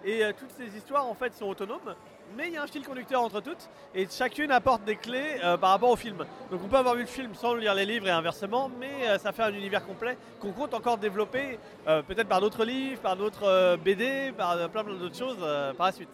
[0.05, 1.95] Et toutes ces histoires en fait sont autonomes,
[2.37, 5.57] mais il y a un fil conducteur entre toutes, et chacune apporte des clés euh,
[5.57, 6.17] par rapport au film.
[6.49, 9.17] Donc on peut avoir vu le film sans lire les livres et inversement, mais euh,
[9.17, 13.15] ça fait un univers complet qu'on compte encore développer, euh, peut-être par d'autres livres, par
[13.15, 15.37] d'autres BD, par plein plein d'autres choses
[15.77, 16.09] par la suite.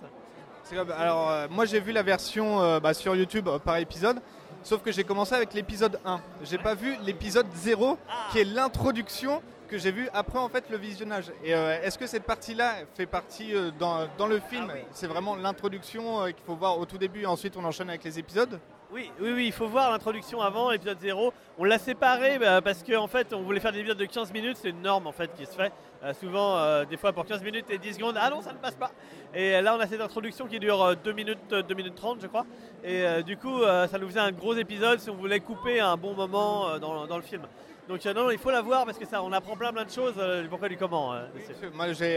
[0.98, 4.20] Alors, moi j'ai vu la version bah, sur YouTube par épisode,
[4.64, 6.20] sauf que j'ai commencé avec l'épisode 1.
[6.44, 7.98] J'ai pas vu l'épisode 0,
[8.32, 11.32] qui est l'introduction que j'ai vu après en fait le visionnage.
[11.44, 14.72] Et euh, est-ce que cette partie-là fait partie euh, dans, dans le film?
[14.92, 18.04] C'est vraiment l'introduction euh, qu'il faut voir au tout début et ensuite on enchaîne avec
[18.04, 18.60] les épisodes?
[18.90, 21.34] Oui, oui, oui, il faut voir l'introduction avant, l'épisode 0.
[21.58, 24.58] On l'a séparé bah, parce qu'en fait, on voulait faire des épisodes de 15 minutes,
[24.62, 25.74] c'est une norme en fait qui se fait.
[26.22, 28.92] Souvent, des fois pour 15 minutes et 10 secondes, ah non, ça ne passe pas.
[29.34, 32.22] Et là, on a cette introduction qui dure euh, 2 minutes, euh, 2 minutes 30,
[32.22, 32.46] je crois.
[32.82, 36.14] Et du coup, ça nous faisait un gros épisode si on voulait couper un bon
[36.14, 37.42] moment dans, dans le film.
[37.88, 39.90] Donc euh, non, il faut la voir parce que ça, on apprend plein plein de
[39.90, 41.14] choses, euh, du pourquoi du comment.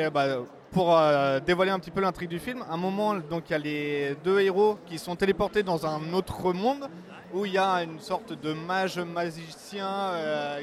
[0.03, 0.39] euh, bah,
[0.73, 0.99] pour
[1.47, 4.17] dévoiler un petit peu l'intrigue du film, à un moment, donc il y a les
[4.25, 6.89] deux héros qui sont téléportés dans un autre monde
[7.33, 10.13] où il y a une sorte de mage magicien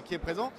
[0.03, 0.51] qui est présent.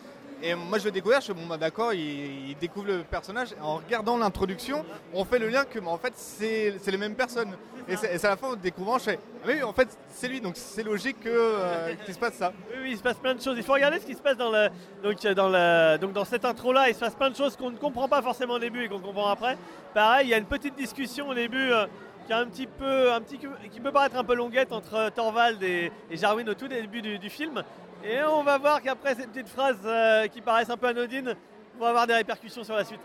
[0.42, 3.48] Et moi, je le découvre, je suis bon, bah, d'accord, il, découvre le personnage.
[3.60, 7.56] En regardant l'introduction, on fait le lien que, bah, en fait, c'est, les mêmes personnes.
[7.88, 10.40] Et c'est, à la fin, en découvrant, je fais, ah oui, en fait, c'est lui,
[10.40, 12.52] donc c'est logique que, euh, qu'il se passe ça.
[12.82, 13.56] Oui, il se passe plein de choses.
[13.56, 14.68] Il faut regarder ce qui se passe dans, le,
[15.02, 16.88] donc, euh, dans, le, donc, dans cette intro-là.
[16.88, 19.00] Il se passe plein de choses qu'on ne comprend pas forcément au début et qu'on
[19.00, 19.56] comprend après.
[19.92, 21.86] Pareil, il y a une petite discussion au début euh,
[22.26, 25.90] qui, un petit peu, un petit, qui peut paraître un peu longuette entre Thorvald et,
[26.12, 27.64] Jarwin au tout début du film.
[28.04, 31.34] Et on va voir qu'après ces petites phrases euh, qui paraissent un peu anodines
[31.78, 33.00] vont avoir des répercussions sur la suite.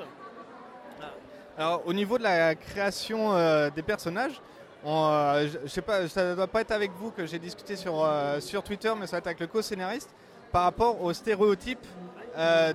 [1.57, 4.39] Alors, au niveau de la création euh, des personnages,
[4.83, 8.07] on, euh, je, ça ne doit pas être avec vous que j'ai discuté sur,
[8.39, 10.09] sur Twitter, mais ça va être avec le co-scénariste
[10.51, 11.85] par rapport au stéréotype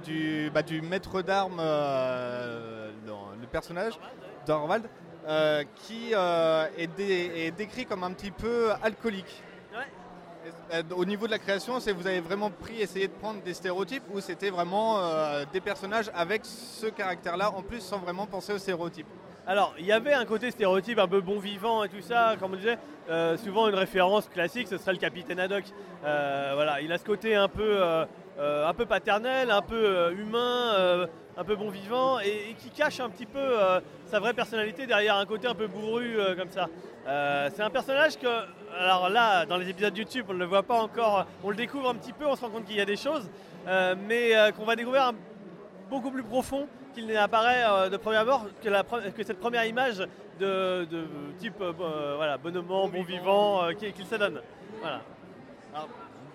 [0.04, 3.94] du, bah, du maître d'armes, le personnage
[4.46, 4.88] d'Orvald,
[5.76, 9.42] qui est décrit comme un petit peu alcoolique.
[10.72, 13.54] Euh, Au niveau de la création, c'est vous avez vraiment pris, essayé de prendre des
[13.54, 18.52] stéréotypes ou c'était vraiment euh, des personnages avec ce caractère-là en plus sans vraiment penser
[18.52, 19.06] aux stéréotypes?
[19.46, 22.52] Alors, il y avait un côté stéréotype un peu bon vivant et tout ça, comme
[22.52, 22.78] on disait.
[23.08, 25.64] euh, souvent, une référence classique, ce serait le capitaine Haddock.
[26.02, 27.80] Voilà, il a ce côté un peu,
[28.38, 32.70] un peu paternel, un peu euh, humain, euh, un peu bon vivant, et, et qui
[32.70, 36.35] cache un petit peu euh, sa vraie personnalité derrière un côté un peu bourru euh,
[36.37, 36.68] comme ça.
[37.07, 38.27] Euh, c'est un personnage que,
[38.79, 41.88] alors là, dans les épisodes YouTube, on ne le voit pas encore, on le découvre
[41.88, 43.29] un petit peu, on se rend compte qu'il y a des choses,
[43.66, 45.14] euh, mais euh, qu'on va découvrir un-
[45.88, 49.64] beaucoup plus profond qu'il n'apparaît euh, de premier abord que, la pre- que cette première
[49.64, 49.98] image
[50.38, 51.05] de, de
[51.38, 54.40] type euh, euh, voilà, bonnement, bon vivant, euh, qu'il se donne.
[54.81, 55.01] Voilà.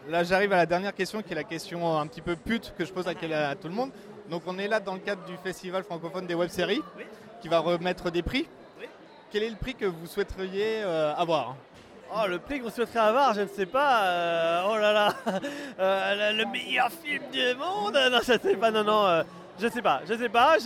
[0.10, 2.84] Là, j'arrive à la dernière question qui est la question un petit peu pute que
[2.84, 3.14] je pose à,
[3.56, 3.92] tout le monde.
[4.30, 7.04] Donc, on est là dans le cadre du festival francophone des web-séries Oui.
[7.42, 8.48] qui va remettre des prix.
[8.80, 8.88] Oui.
[9.32, 11.56] Quel est le prix que vous souhaiteriez euh, avoir?
[12.16, 14.04] Oh, le prix qu'on souhaiterait avoir, je ne sais pas.
[14.04, 15.16] euh, oh là là,
[15.80, 17.94] Euh, le, le meilleur film du monde.
[18.12, 18.72] Non, je ne sais pas.
[18.72, 19.24] Non, non,
[19.60, 20.02] je sais pas.
[20.08, 20.58] Je sais pas.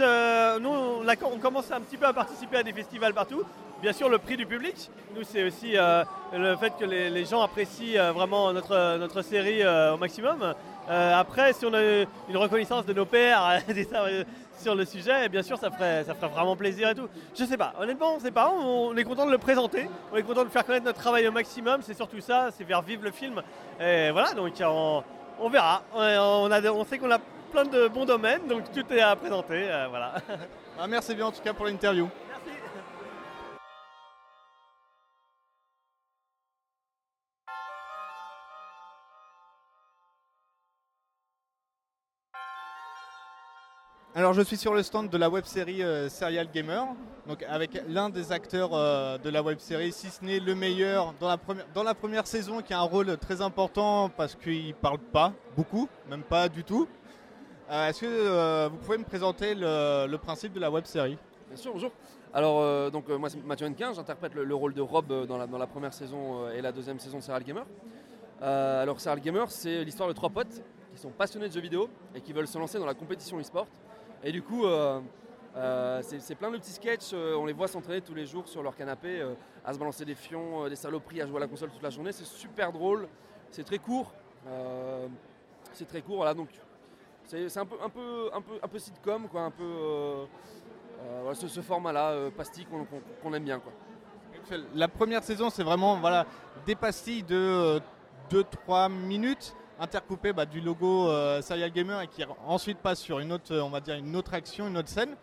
[0.60, 3.43] Nous, on, commence un petit peu à participer à des festivals partout.
[3.82, 4.89] Bien sûr, le prix du public.
[5.15, 9.62] Nous, c'est aussi euh, le fait que les, gens apprécient euh, vraiment notre, notre série
[9.62, 10.54] euh, au maximum.
[10.89, 13.60] Après, si on a une reconnaissance de nos pairs
[14.58, 17.10] sur le sujet, bien sûr, ça ferait, ça ferait vraiment plaisir et tout.
[17.38, 18.50] Je sais pas, honnêtement, on sait pas.
[18.50, 21.34] On, est content de le présenter, on est content de faire connaître notre travail au
[21.34, 21.82] maximum.
[21.82, 23.41] C'est surtout ça, c'est faire vivre le film.
[23.82, 25.84] Et voilà, donc on, verra.
[25.93, 29.69] On a, on sait qu'on a plein de bons domaines, donc tout est à présenter.
[29.71, 30.15] euh, voilà.
[30.79, 32.07] Ah, Merci bien en tout cas pour l'interview.
[32.29, 32.51] Merci.
[44.15, 46.86] Alors je suis sur le stand de la web série Serial Gamer,
[47.27, 51.13] donc avec l'un des acteurs euh, de la web série, si ce n'est le meilleur
[51.19, 54.73] dans la, première, dans la première saison, qui a un rôle très important parce qu'il
[54.73, 56.88] parle pas beaucoup, même pas du tout.
[57.69, 61.58] Euh, Est-ce que euh, vous pouvez me présenter le, principe de la web série Bien
[61.58, 61.91] sûr, bonjour.
[62.34, 65.67] Alors, euh, donc, moi, c'est Mathieu Hennequin, j'interprète le, le rôle de Rob dans la,
[65.67, 67.65] première saison et la deuxième saison de Serial Gamer.
[68.41, 70.62] Alors, Serial Gamer, c'est l'histoire de trois potes
[70.93, 73.67] qui sont passionnés de jeux vidéo et qui veulent se lancer dans la compétition e-sport.
[74.23, 74.63] Et du coup,
[76.01, 79.21] c'est plein de petits sketchs, on les voit s'entraîner tous les jours sur leur canapé,
[79.65, 82.13] à se balancer des fions, des saloperies, à jouer à la console toute la journée.
[82.13, 83.10] C'est super drôle,
[83.51, 84.13] c'est très court.
[85.73, 86.49] c'est très court, voilà, donc
[87.27, 89.63] c'est un peu, un, peu, un, peu, un peu sitcom, quoi, un peu.
[89.63, 90.25] euh,
[91.01, 92.65] euh, ce, format-là, euh, pastille,
[93.21, 93.59] qu'on aime bien.
[93.59, 93.71] Quoi.
[94.73, 96.25] La première saison, c'est vraiment voilà,
[96.65, 97.81] des pastilles de
[98.31, 101.09] 2-3 minutes intercoupées bah, du logo
[101.41, 104.67] Serial Gamer et qui ensuite passe sur une autre, on va dire une autre action,
[104.67, 105.15] une autre scène,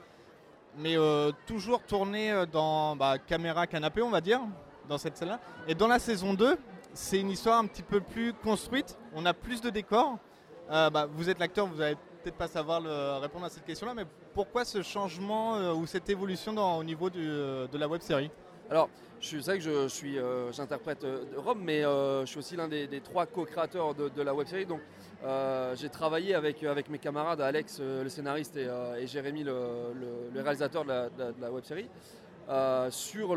[0.76, 0.96] mais
[1.46, 4.40] toujours tourné dans bah, caméra canapé, on va dire,
[4.88, 5.40] dans cette scène-là.
[5.66, 6.58] Et dans la saison 2,
[6.92, 8.98] c'est une histoire un petit peu plus construite.
[9.14, 10.18] On a plus de décors.
[10.70, 12.82] Euh, bah, vous êtes l'acteur, vous allez peut-être pas savoir
[13.20, 17.68] répondre à cette question-là, mais pourquoi ce changement euh, ou cette évolution au niveau euh,
[17.68, 18.30] de la web série?
[18.68, 18.88] Alors,
[19.20, 20.18] c'est vrai que je, suis,
[20.50, 24.66] j'interprète euh, Rob, mais je suis aussi l'un des, trois co-créateurs de, la web série.
[24.66, 24.80] Donc,
[25.76, 31.48] j'ai travaillé avec, mes camarades, Alex, le scénariste, et, Jérémy, le, réalisateur de la, de
[31.48, 31.88] web série,
[32.90, 33.36] sur,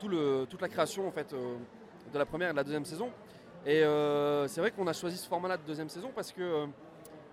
[0.00, 3.10] toute la création en fait, de la première et de la deuxième saison.
[3.66, 6.66] Et euh, c'est vrai qu'on a choisi ce format-là de deuxième saison parce que euh,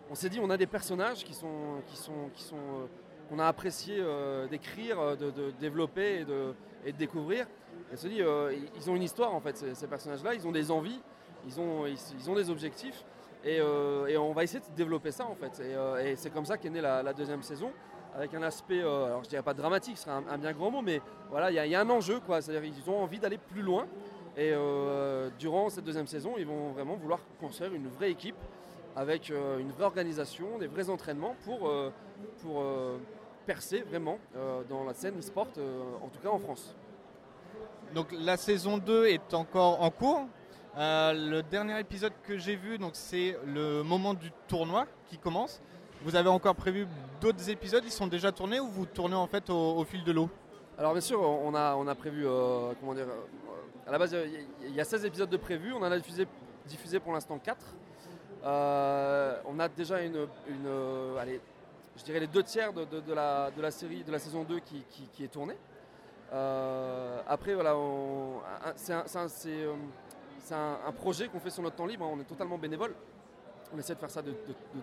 [0.09, 2.85] on s'est dit on a des personnages qui sont, qui sont, qui sont euh,
[3.29, 7.45] qu'on a apprécié euh, d'écrire, de, développer et de, découvrir.
[7.91, 8.21] On se dit,
[8.75, 10.99] ils ont une histoire en fait, ces, personnages-là, ils ont des envies,
[11.45, 13.05] ils ont, ils, ils ont des objectifs,
[13.45, 15.61] et, on va essayer de développer ça en fait.
[16.03, 17.71] Et, c'est comme ça qu'est née la, deuxième saison,
[18.15, 21.01] avec un aspect, alors je dirais pas dramatique, ce serait un, bien grand mot, mais
[21.29, 22.41] voilà, il y, y a un enjeu, quoi.
[22.41, 23.85] C'est-à-dire qu'ils ont envie d'aller plus loin.
[24.38, 28.36] Et euh, durant cette deuxième saison, ils vont vraiment vouloir construire une vraie équipe
[28.95, 31.89] avec euh, une vraie organisation, des vrais entraînements pour, euh,
[32.43, 32.63] pour
[33.47, 34.19] percer vraiment
[34.69, 36.76] dans la scène e-sport, euh, en tout cas en France.
[37.95, 40.28] Donc la saison 2 est encore en cours.
[40.76, 45.62] Le dernier épisode que j'ai vu, donc c'est le moment du tournoi qui commence.
[46.04, 46.86] Vous avez encore prévu
[47.19, 47.84] d'autres épisodes?
[47.84, 50.30] Ils sont déjà tournés ou vous tournez en fait au, au fil de l'eau?
[50.78, 53.08] Alors bien sûr, on a, on a prévu, euh, comment dire,
[53.88, 55.84] à la base il y a- il y, a 16 épisodes de prévus, on en
[55.84, 56.28] a diffusé,
[56.65, 57.58] diffusé pour l'instant 4.
[58.43, 60.28] Euh, on a déjà une,
[60.65, 61.41] euh, allez,
[61.97, 65.23] je dirais les deux tiers de, la, de la série, de la saison 2 qui,
[65.23, 65.58] est tournée.
[66.34, 67.76] Euh, après voilà,
[68.76, 68.93] c'est
[70.54, 72.93] un, projet qu'on fait sur notre temps libre, on est totalement bénévole.
[73.73, 74.34] On essaie de faire ça de,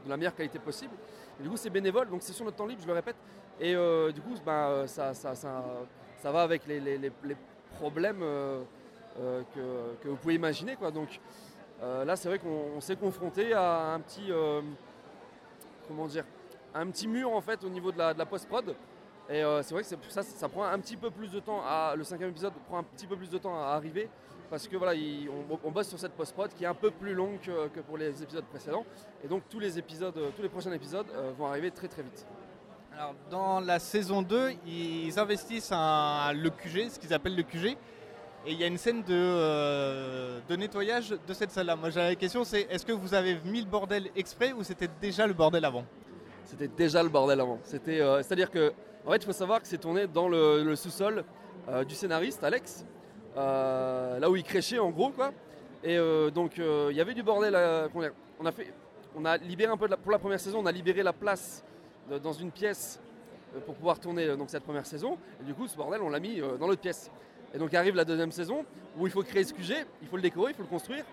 [0.07, 0.95] la meilleure qualité possible.
[1.41, 3.17] Et du coup, c'est bénévole, donc c'est sur notre temps libre, je le répète.
[3.61, 3.73] Et
[4.13, 5.65] du coup, euh, ça, ça, ça,
[6.19, 7.13] ça va avec les,
[7.77, 8.23] problèmes
[9.17, 10.77] que, que vous pouvez imaginer.
[10.77, 10.91] Quoi.
[10.91, 11.21] Donc
[11.83, 14.61] euh, là, c'est vrai qu'on on s'est confronté à un petit, euh,
[15.89, 16.25] comment dire,
[16.75, 18.75] un petit mur en fait au niveau de la, post-prod.
[19.29, 21.63] Et euh, c'est vrai que ça, prend un petit peu plus de temps.
[21.65, 24.09] À, le cinquième épisode prend un petit peu plus de temps à arriver
[24.51, 25.29] parce que voilà, il-
[25.65, 28.45] on, bosse sur cette post-prod qui est un peu plus longue que, pour les épisodes
[28.45, 28.85] précédents.
[29.25, 32.03] Et donc tous les épisodes, euh, tous les prochains épisodes euh, vont arriver très très
[32.03, 32.27] vite.
[32.97, 37.77] Alors, dans la saison 2, ils investissent le QG, ce qu'ils appellent le QG.
[38.47, 41.77] Et il y a une scène de, euh, nettoyage de cette salle-là.
[41.77, 45.27] Moi, la question, c'est est-ce que vous avez mis le bordel exprès ou c'était déjà
[45.27, 45.85] le bordel avant
[46.45, 47.59] C'était déjà le bordel avant.
[47.65, 48.73] C'était, euh, c'est-à-dire que,
[49.07, 51.25] en fait, il faut savoir que c'est tourné dans le, sous-sol
[51.71, 52.85] euh, du scénariste Alex,
[53.35, 55.33] là où il créchait en gros, quoi.
[55.83, 55.99] Et
[56.35, 57.55] donc, il y avait du bordel.
[58.41, 58.73] on a fait,
[59.17, 60.61] on a libéré un peu de la- pour la première saison.
[60.63, 61.63] On a libéré la place
[62.23, 62.99] dans une pièce
[63.67, 65.19] pour pouvoir tourner donc cette première saison.
[65.43, 67.11] Et du coup, ce bordel, on l'a mis dans l'autre pièce.
[67.55, 68.65] Et donc arrive la deuxième saison
[68.99, 71.05] où il faut créer ce QG, il faut le décorer, il faut le construire.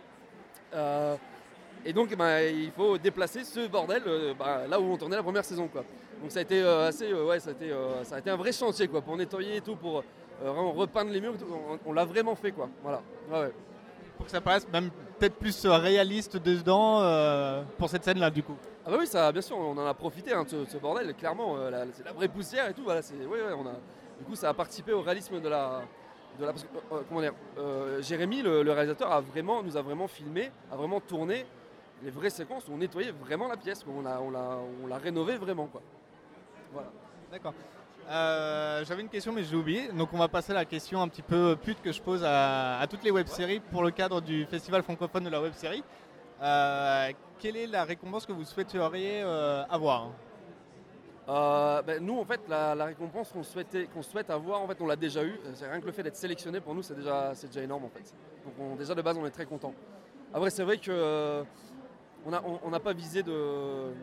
[0.73, 1.15] Euh,
[1.85, 5.15] et donc, eh ben, il faut déplacer ce bordel euh, bah, là où on tournait
[5.15, 5.67] la première saison.
[5.67, 5.83] Quoi.
[6.21, 7.71] Donc ça a été euh, assez, ouais, ça a été,
[8.03, 10.03] ça a été un vrai chantier quoi, pour nettoyer et tout, pour
[10.43, 11.33] vraiment repeindre les murs.
[11.49, 12.69] On, on l'a vraiment fait quoi.
[12.81, 13.01] Voilà.
[13.31, 13.53] Ouais, ouais.
[14.17, 18.55] Pour que ça paraisse même peut-être plus réaliste dedans pour cette scène-là, du coup.
[18.85, 20.77] Ah bah oui, ça, bien sûr, on en a profité hein, de, ce, de ce
[20.77, 21.13] bordel.
[21.15, 22.83] Clairement, la- c'est la vraie poussière et tout.
[22.83, 23.73] Voilà, c'est, ouais, ouais, on a,
[24.19, 25.81] du coup, ça a participé au réalisme de la,
[26.41, 26.51] de la.
[26.51, 29.81] parce que, euh, euh, comment dire euh, Jérémy, le, le réalisateur, a vraiment, nous a
[29.81, 31.45] vraiment filmé, a vraiment tourné
[32.03, 33.83] les vraies séquences où on nettoyait vraiment la pièce.
[33.83, 33.93] quoi.
[33.97, 35.81] On l'a, on l'a, on l'a rénové vraiment quoi.
[36.73, 36.89] Voilà.
[37.31, 37.53] D'accord.
[38.09, 39.87] Euh, J'avais une question, mais j'ai oublié.
[39.89, 42.79] Donc, on va passer à la question un petit peu pute que je pose à,
[42.79, 45.83] à toutes les web-séries pour le cadre du Festival francophone de la web-série.
[46.41, 50.09] Euh, quelle est la récompense que vous souhaiteriez euh, avoir?
[51.31, 53.43] Euh, ben, nous, en fait, la, récompense qu'on
[53.93, 55.39] qu'on souhaite avoir, en fait, on l'a déjà eu.
[55.53, 58.13] C'est rien que le fait d'être sélectionné pour nous, c'est déjà, déjà énorme, en fait.
[58.43, 59.73] Donc, on- déjà de base, on est très content.
[60.33, 61.43] Après, c'est vrai que euh,
[62.25, 63.93] on n'a pas visé de,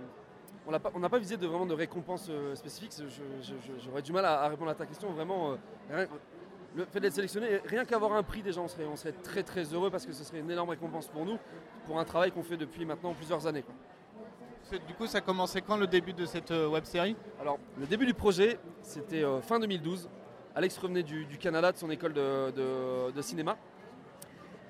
[0.67, 2.93] on n'a pas, pas visé de vraiment de récompense euh, spécifique.
[3.85, 5.11] J'aurais du mal à, répondre à ta question.
[5.13, 5.57] Vraiment,
[5.91, 6.07] euh,
[6.77, 9.65] le fait d'être sélectionné, rien qu'avoir un prix déjà, on serait, on serait très très
[9.73, 11.39] heureux parce que ce serait une énorme récompense pour nous,
[11.87, 13.65] pour un travail qu'on fait depuis maintenant plusieurs années.
[14.71, 18.13] Du coup, ça commençait quand le début de cette euh, web-série Alors, le début du
[18.13, 20.11] projet, c'était euh, fin 2012.
[20.55, 23.57] Alex revenait du, Canada, de son école de, cinéma.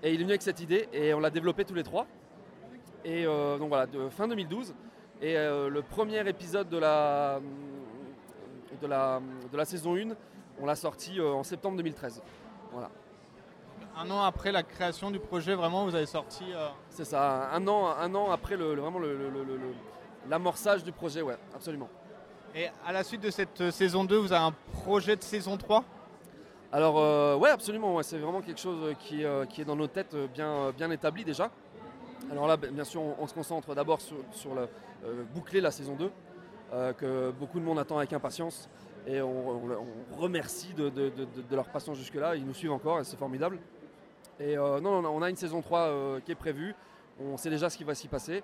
[0.04, 2.06] Et il est venu avec cette idée et on l'a développée tous les trois.
[3.04, 4.74] Et euh, donc voilà, de fin 2012.
[5.20, 7.40] Et le premier épisode de la,
[8.80, 10.10] de la, de la saison 1,
[10.60, 12.22] on l'a sorti en septembre 2013.
[12.70, 12.88] Voilà.
[14.00, 16.44] Un an après la création du projet, vraiment, vous avez sorti.
[16.54, 19.28] euh, C'est ça, un an, un an après le, le- vraiment le- le-
[20.28, 21.88] l'amorçage du projet, ouais, absolument.
[22.54, 25.56] Et à la suite de cette euh, saison 2, vous avez un projet de saison
[25.56, 25.84] 3
[26.72, 27.94] Alors, euh, ouais, absolument.
[27.96, 30.90] ouais, c'est vraiment quelque chose qui, est, euh, qui est dans nos têtes bien, bien
[30.90, 31.50] établi déjà.
[32.30, 34.68] Alors là, bien sûr, on, on se concentre d'abord sur, sur le,
[35.34, 36.10] boucler la saison 2,
[36.72, 38.68] euh, que beaucoup de monde attend avec impatience.
[39.06, 42.36] Et on, on- on remercie de, de- de- de leur patience jusque-là.
[42.36, 43.58] Ils nous suivent encore et c'est formidable.
[44.40, 46.74] Et euh, non, non, on a une saison 3 euh, qui est prévue.
[47.20, 48.42] On sait déjà ce qui va s'y passer.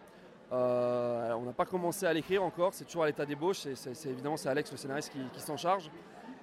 [0.53, 2.75] Euh, on n'a pas commencé à l'écrire encore.
[2.75, 3.67] C'est toujours à l'état d'ébauche.
[3.75, 5.91] C'est, évidemment, c'est Alex, le scénariste, qui, qui s'en charge.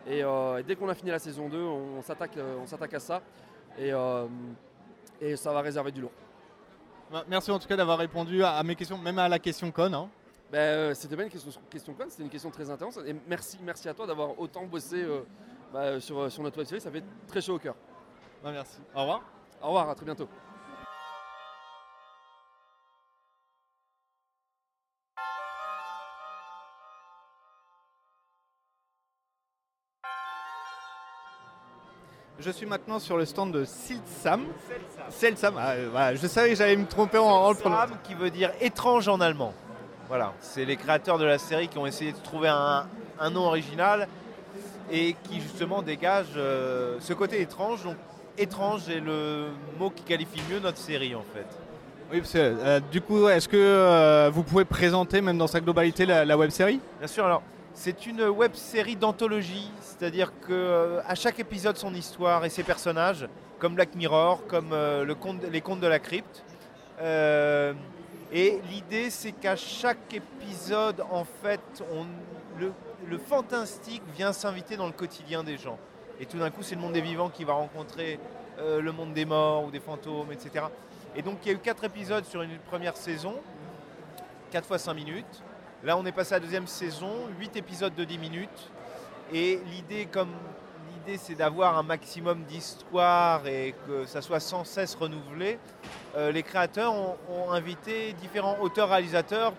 [0.08, 3.22] Et, et dès qu'on a fini la saison 2, on s'attaque, on s'attaque à ça.
[3.78, 3.92] Et,
[5.22, 6.12] et ça va réserver du lourd.
[7.12, 9.94] Bah, Merci en tout cas d'avoir répondu à, mes questions, même à la question con.
[9.94, 10.10] hein.
[10.52, 12.98] Ben, euh, c'était pas une question, question conne, c'était une question très intense.
[13.06, 15.22] Et merci, merci à toi d'avoir autant bossé euh,
[15.74, 16.82] bah, sur, sur notre web série.
[16.82, 17.76] Ça fait très chaud au cœur.
[18.44, 18.80] Bah, merci.
[18.96, 19.22] Au revoir.
[19.62, 20.28] Au revoir, à très bientôt.
[32.40, 34.48] Je suis maintenant sur le stand de Silsam.
[35.10, 37.82] Silsam, ah, voilà, je savais que j'allais me tromper en, en le prononçant.
[37.90, 39.54] Sam qui veut dire étrange en allemand.
[40.08, 42.88] Voilà, c'est les créateurs de la série qui ont essayé de trouver un,
[43.20, 44.08] un nom original
[44.90, 47.84] et qui justement dégage euh, ce côté étrange.
[47.84, 47.96] Donc
[48.42, 49.48] étrange est le
[49.80, 51.46] mot qui qualifie mieux notre série en fait.
[52.12, 55.62] Oui, parce que, euh, du coup, est-ce que euh, vous pouvez présenter, même dans sa
[55.62, 56.82] globalité, la, la web série?
[57.00, 57.42] Bien sûr, alors
[57.74, 62.64] c'est une web série d'anthologie, c'est-à-dire que euh, à chaque épisode son histoire et ses
[62.64, 66.44] personnages, comme Black Mirror, comme le conte- les contes de la crypte.
[68.34, 71.62] Et l'idée c'est qu'à chaque épisode, en fait,
[71.94, 72.06] on,
[72.60, 72.74] le,
[73.10, 75.78] le fantastique vient s'inviter dans le quotidien des gens.
[76.22, 78.20] Et tout d'un coup, c'est le monde des vivants qui va rencontrer
[78.60, 80.66] euh, le monde des morts ou des fantômes, etc.
[81.16, 83.34] Et donc, il y a eu quatre épisodes sur une première saison,
[84.52, 85.44] 4 fois 5 minutes.
[85.84, 88.70] Là, on est passé à la deuxième saison, 8 épisodes de 10 minutes.
[89.34, 90.30] Et l'idée, comme
[90.94, 95.58] l'idée c'est d'avoir un maximum d'histoires et que ça soit sans cesse renouvelé,
[96.16, 99.54] euh, les créateurs ont, invité différents auteurs-réalisateurs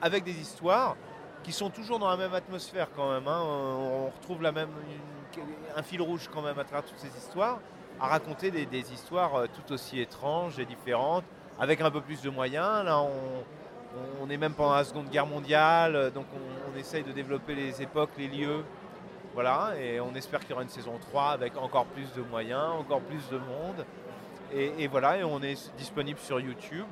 [0.00, 0.96] avec des histoires
[1.42, 3.28] qui sont toujours dans la même atmosphère quand même.
[3.28, 3.42] hein.
[3.44, 4.70] On retrouve la même,
[5.76, 7.58] un fil rouge quand même à travers toutes ces histoires,
[8.00, 11.24] à raconter des, histoires euh, tout aussi étranges et différentes,
[11.58, 12.84] avec un peu plus de moyens.
[12.84, 13.02] Là,
[14.20, 17.80] on, est même pendant la Seconde Guerre mondiale, euh, donc on, essaye de développer les
[17.80, 18.64] époques, les lieux.
[19.32, 22.72] Voilà, et on espère qu'il y aura une saison 3 avec encore plus de moyens,
[22.78, 23.84] encore plus de monde.
[24.52, 26.86] Et, voilà, et on est disponible sur YouTube.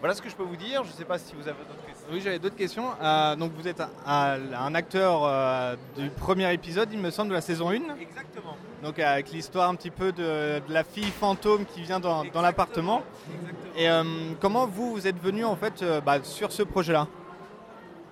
[0.00, 0.82] Voilà ce que je peux vous dire.
[0.84, 1.85] Je ne sais pas si vous avez d'autres.
[2.10, 2.84] Oui, j'avais d'autres questions.
[3.02, 7.40] Euh, donc vous êtes un, acteur euh, du premier épisode, il me semble, de la
[7.40, 7.74] saison 1.
[8.00, 8.56] Exactement.
[8.82, 12.42] Donc avec l'histoire un petit peu de, de la fille fantôme qui vient dans, dans
[12.42, 13.02] l'appartement.
[13.76, 14.04] Et euh,
[14.40, 17.08] comment vous, vous êtes venu en fait euh, bah, sur ce projet-là?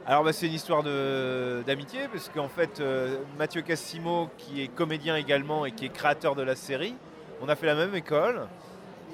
[0.06, 4.68] Alors bah, c'est une histoire de- d'amitié, parce qu'en fait euh, Mathieu Cassimo, qui est
[4.68, 6.96] comédien également et qui est créateur de la série,
[7.40, 8.48] on a fait la même école.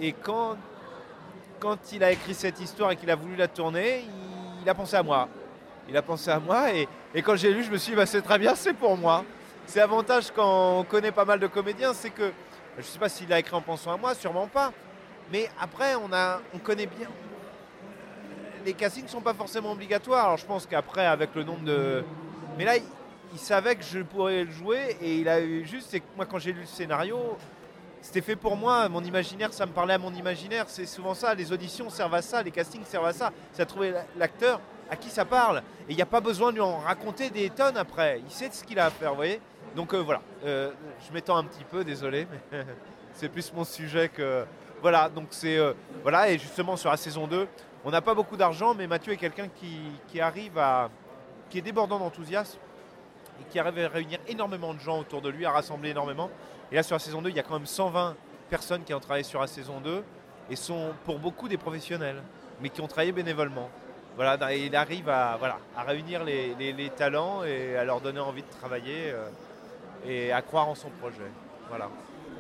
[0.01, 0.57] Et quand,
[1.59, 4.05] quand il a écrit cette histoire et qu'il a voulu la tourner,
[4.63, 5.29] il, a pensé à moi.
[5.89, 6.89] Il a pensé à moi et,
[7.23, 9.25] quand j'ai lu, je me suis dit, bah, c'est très bien, c'est pour moi.
[9.67, 12.33] C'est l'avantage quand on connaît pas mal de comédiens, c'est que,
[12.77, 14.73] je ne sais pas s'il l'a écrit en pensant à moi, sûrement pas.
[15.33, 17.09] Mais après, on, a, on connaît bien,
[18.65, 20.27] les castings ne sont pas forcément obligatoires.
[20.27, 22.05] Alors je pense qu'après, avec le nombre de.
[22.59, 22.83] Mais là, il,
[23.33, 25.89] il savait que je pourrais le jouer et il a eu juste.
[25.91, 27.37] C'est que moi, quand j'ai lu le scénario,
[28.03, 28.89] c'était fait pour moi.
[28.89, 30.65] Mon imaginaire, ça me parlait à mon imaginaire.
[30.69, 31.35] C'est souvent ça.
[31.35, 33.33] Les auditions servent à ça, les castings servent à ça.
[33.53, 35.59] C'est à trouver la- l'acteur à qui ça parle.
[35.89, 38.21] Et il n'y a pas besoin de lui en raconter des tonnes après.
[38.25, 39.41] Il sait ce qu'il a à faire, vous voyez
[39.77, 40.21] Donc euh, voilà.
[40.45, 40.73] Euh,
[41.07, 42.65] je m'étends un petit peu, désolé, mais
[43.13, 44.45] c'est plus mon sujet que.
[44.83, 45.59] Voilà, donc c'est.
[45.59, 47.47] euh, voilà, et justement sur la saison 2,
[47.85, 49.79] on n'a pas beaucoup d'argent, mais Mathieu est quelqu'un qui,
[50.09, 50.89] qui arrive à.
[51.51, 52.59] qui est débordant d'enthousiasme
[53.41, 56.31] et qui arrive à réunir énormément de gens autour de lui, à rassembler énormément.
[56.73, 58.15] Et là, sur la saison 2, il y a quand même 120
[58.49, 60.03] personnes qui ont travaillé sur la saison 2
[60.51, 62.23] et sont pour beaucoup des professionnels,
[62.61, 63.69] mais qui ont travaillé bénévolement.
[64.17, 68.01] Voilà, et il arrive à, voilà, à réunir les, les- les talents et à leur
[68.01, 69.29] donner envie de travailler euh,
[70.07, 71.31] et à croire en son projet.
[71.69, 71.89] Voilà.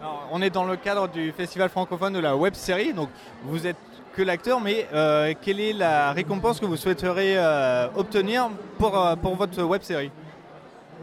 [0.01, 3.09] Alors, on est dans le cadre du festival francophone de la web série, donc
[3.45, 3.77] vous êtes
[4.15, 9.15] que l'acteur, mais euh, quelle est la récompense que vous souhaiteriez euh, obtenir pour, euh,
[9.15, 10.11] pour votre web série?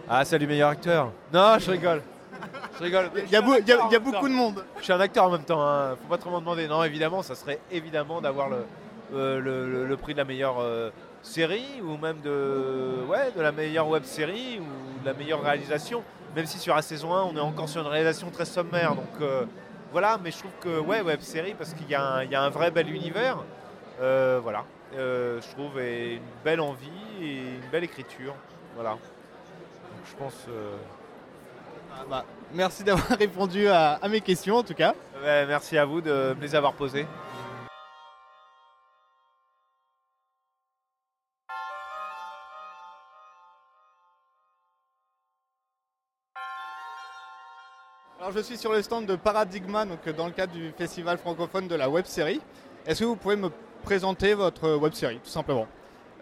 [0.10, 1.12] Ah, salut meilleur acteur.
[1.34, 2.02] Non, je rigole.
[2.78, 3.10] Je rigole.
[3.16, 4.64] Il y a, beau- il y a- il y a beaucoup de monde.
[4.78, 5.96] Je suis un acteur en même temps, hein.
[6.02, 6.68] faut pas trop m'en demander.
[6.68, 8.66] Non, évidemment, ça serait évidemment d'avoir le,
[9.14, 10.90] euh, le, le- le prix de la meilleure euh,
[11.24, 16.04] série ou même de, ouais, de la meilleure web série ou de la meilleure réalisation.
[16.36, 18.94] Même si sur la saison 1, on est encore sur une réalisation très sommaire.
[18.96, 19.46] Donc euh,
[19.92, 22.36] voilà, mais je trouve que ouais, web série parce qu'il y, a un- il y
[22.36, 23.38] a un vrai bel univers.
[24.02, 24.64] Euh, voilà,
[24.96, 26.88] Euh, je trouve et une belle envie
[27.22, 28.36] et une belle écriture.
[28.76, 28.92] Voilà.
[28.92, 29.00] Donc,
[30.10, 30.46] je pense.
[30.50, 30.76] euh,
[31.94, 34.94] Ah bah, merci d'avoir répondu à, à mes questions en tout cas.
[35.24, 37.06] merci à vous de me les avoir posées.
[48.28, 51.18] Alors je suis sur le stand de Paradigma, donc euh, dans le cadre du festival
[51.18, 52.42] francophone de la web série.
[52.86, 53.50] Est-ce que vous pouvez me
[53.84, 55.66] présenter votre web série, tout simplement?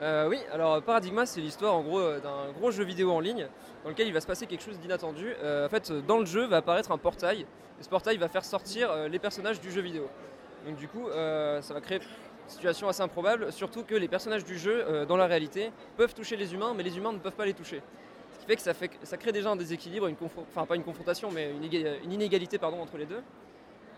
[0.02, 3.48] Euh, oui, alors Paradigma, c'est l'histoire en gros euh, d'un gros jeu vidéo en ligne
[3.84, 5.34] dans lequel il va se passer quelque chose d'inattendu.
[5.42, 7.46] Euh, en fait, dans le jeu va apparaître un portail
[7.80, 10.08] et ce portail va faire sortir les personnages du jeu vidéo.
[10.66, 14.58] Donc du coup, ça va créer une situation assez improbable, surtout que les personnages du
[14.58, 17.54] jeu dans la réalité peuvent toucher les humains, mais les humains ne peuvent pas les
[17.54, 17.82] toucher.
[18.34, 20.16] Ce qui fait que ça, crée déjà un déséquilibre, une
[20.50, 23.22] enfin pas une confrontation, mais une, éga- une inégalité pardon, entre les deux.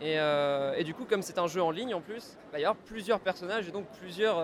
[0.02, 2.66] Et, et du coup, comme c'est un jeu en ligne en plus, il va y
[2.66, 4.44] avoir plusieurs personnages et donc plusieurs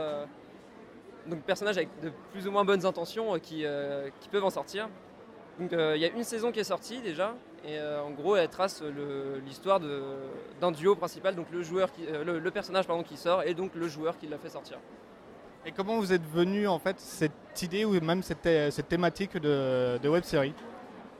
[1.27, 4.49] donc personnages avec de plus ou moins bonnes intentions euh, qui, euh, qui peuvent en
[4.49, 4.89] sortir.
[5.59, 8.49] Donc euh, il y a une saison qui est sortie déjà, et en gros elle
[8.49, 8.83] trace
[9.45, 9.79] l'histoire
[10.59, 13.75] d'un duo principal, donc le, joueur qui, le, le personnage pardon, qui sort et donc
[13.75, 14.79] le joueur qui l'a fait sortir.
[15.65, 19.97] Et comment vous êtes venu en fait cette idée ou même cette, cette thématique de,
[19.99, 20.53] de web série?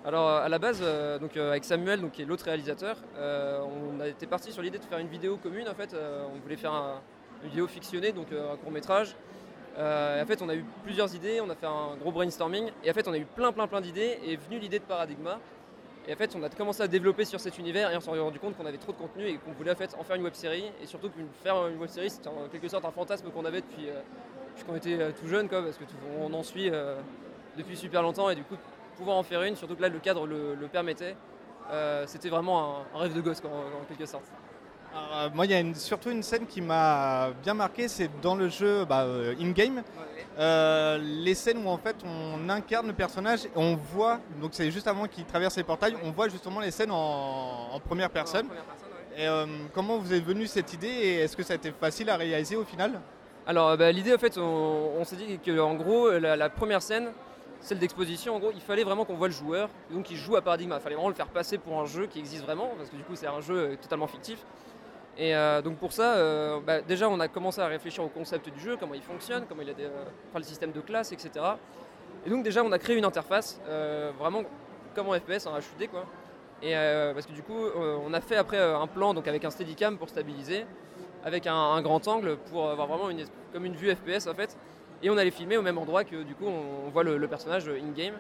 [0.04, 3.62] Alors à la base, euh, donc, euh, avec Samuel, donc, qui est l'autre réalisateur, euh,
[3.62, 5.70] on a été parti sur l'idée de faire une vidéo commune.
[5.70, 7.00] En fait, on voulait faire un-
[7.42, 9.16] une vidéo fictionnée, donc un court métrage.
[9.78, 12.70] Euh, et en fait, on a eu plusieurs idées, on a fait un gros brainstorming,
[12.84, 14.84] et en fait, on a eu plein, plein, plein d'idées, et est venue l'idée de
[14.84, 15.40] Paradigma.
[16.08, 18.40] Et en fait, on a commencé à développer sur cet univers, et on s'est rendu
[18.40, 20.34] compte qu'on avait trop de contenu et qu'on voulait en fait en faire une web
[20.34, 23.46] série, et surtout que faire une web série, c'était en quelque sorte un fantasme qu'on
[23.46, 24.02] avait depuis, euh,
[24.68, 27.00] qu'on était euh, tout jeune, quoi, parce que tout- on en suit euh,
[27.58, 28.56] depuis super longtemps, et du coup,
[28.98, 31.16] pouvoir en faire une, surtout que là, le cadre le, permettait,
[31.72, 34.26] euh, c'était vraiment un, rêve de gosse, en quelque sorte.
[34.96, 38.36] Euh, moi, il y a une- surtout une scène qui m'a bien marqué, c'est dans
[38.36, 39.82] le jeu bah, euh, in-game.
[40.40, 44.72] Euh, les scènes où en fait on incarne le personnage et on voit, donc c'est
[44.72, 48.48] juste avant qu'il traverse les portails, on voit justement les scènes en, en première personne.
[49.16, 52.10] Et euh, comment vous est venue cette idée et est-ce que ça a été facile
[52.10, 53.00] à réaliser au final?
[53.46, 56.82] Alors bah, l'idée en fait on, on s'est dit que en gros la, la première
[56.82, 57.12] scène,
[57.62, 60.42] celle d'exposition, en gros il fallait vraiment qu'on voit le joueur, donc il joue à
[60.42, 62.96] Paradigma, il fallait vraiment le faire passer pour un jeu qui existe vraiment, parce que
[62.96, 64.40] du coup c'est un jeu totalement fictif.
[65.18, 68.50] Et euh, donc pour ça, euh, bah, déjà on a commencé à réfléchir au concept
[68.50, 71.12] du jeu, comment il fonctionne, comment il a des, euh, enfin, le système de classe,
[71.12, 71.30] etc.
[72.26, 73.60] Et donc déjà on a créé une interface,
[74.18, 74.44] vraiment
[74.96, 76.06] comme en FPS, en HUD quoi.
[76.62, 76.74] Et
[77.14, 80.08] parce que du coup on a fait après un plan donc avec un steadicam pour
[80.08, 80.66] stabiliser,
[81.26, 84.58] avec un, grand angle pour avoir vraiment une, comme une vue FPS en fait.
[85.02, 87.68] Et on allait filmer au même endroit que du coup on, voit le, le personnage
[87.68, 88.14] in-game.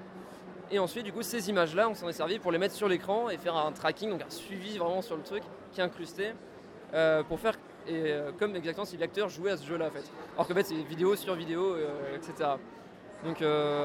[0.69, 2.89] Et ensuite du coup ces images là on s'en est servi pour les mettre sur
[2.89, 6.33] l'écran et faire un tracking, donc un suivi vraiment sur le truc qui est incrusté
[6.93, 7.53] euh, pour faire
[7.87, 10.03] et, euh, comme exactement si l'acteur jouait à ce jeu là en fait.
[10.35, 12.51] Alors que en fait c'est vidéo sur vidéo, euh, etc.
[13.25, 13.41] Donc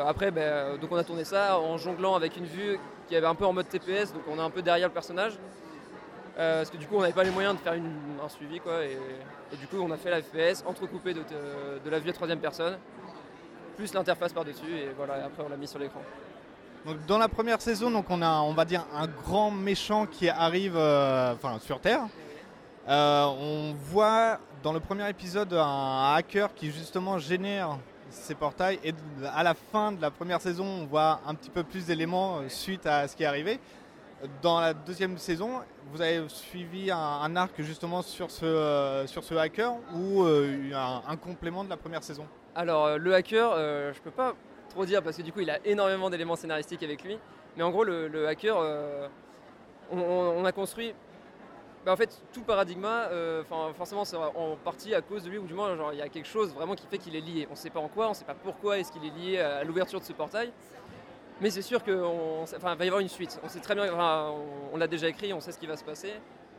[0.07, 2.79] après ben, donc on a tourné ça en jonglant avec une vue
[3.09, 5.39] qui avait un peu en mode TPS, donc on est un peu derrière le personnage.
[6.37, 8.97] Parce que du coup on n'avait pas les moyens de faire un suivi quoi et,
[9.57, 11.21] du coup on a fait la FPS entrecoupée de,
[11.85, 12.79] de- la vue à troisième personne
[13.77, 16.01] plus l'interface par dessus et voilà et après on l'a mis sur l'écran.
[16.87, 20.29] Donc dans la première saison, donc on a, on va dire, un grand méchant qui
[20.29, 20.79] arrive,
[21.61, 22.07] sur Terre.
[22.89, 27.79] Euh, on voit dans le premier épisode un hacker qui justement génère
[28.11, 28.95] ces portails et
[29.35, 32.49] à la fin de la première saison, on voit un petit peu plus d'éléments euh,
[32.49, 33.61] suite à ce qui est arrivé.
[34.43, 35.61] Dans la deuxième saison,
[35.93, 41.63] vous avez suivi un, arc justement sur ce, euh, sur ce hacker ou un, complément
[41.63, 42.27] de la première saison?
[42.57, 44.35] Alors le hacker, euh, je peux pas
[44.71, 47.17] trop dire parce que du coup il a énormément d'éléments scénaristiques avec lui.
[47.57, 48.57] Mais en gros le, hacker,
[49.93, 50.95] on a construit,
[51.85, 55.39] bah, en fait tout paradigma, euh, enfin forcément c'est en partie à cause de lui
[55.39, 57.49] ou du moins genre il y a quelque chose vraiment qui fait qu'il est lié.
[57.51, 60.01] On sait pas en quoi, on sait pas pourquoi est-ce qu'il est lié à l'ouverture
[60.01, 60.53] de ce portail.
[61.41, 63.41] Mais c'est sûr qu'il va y avoir une suite.
[63.45, 63.87] On sait très bien,
[64.73, 66.13] on, l'a déjà écrit, on sait ce qui va se passer.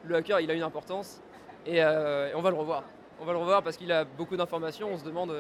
[0.06, 1.22] Le hacker, il a une importance
[1.66, 2.84] et, euh, et on va le revoir.
[3.20, 4.90] On va le revoir parce qu'il a beaucoup d'informations.
[4.90, 5.36] On se demande.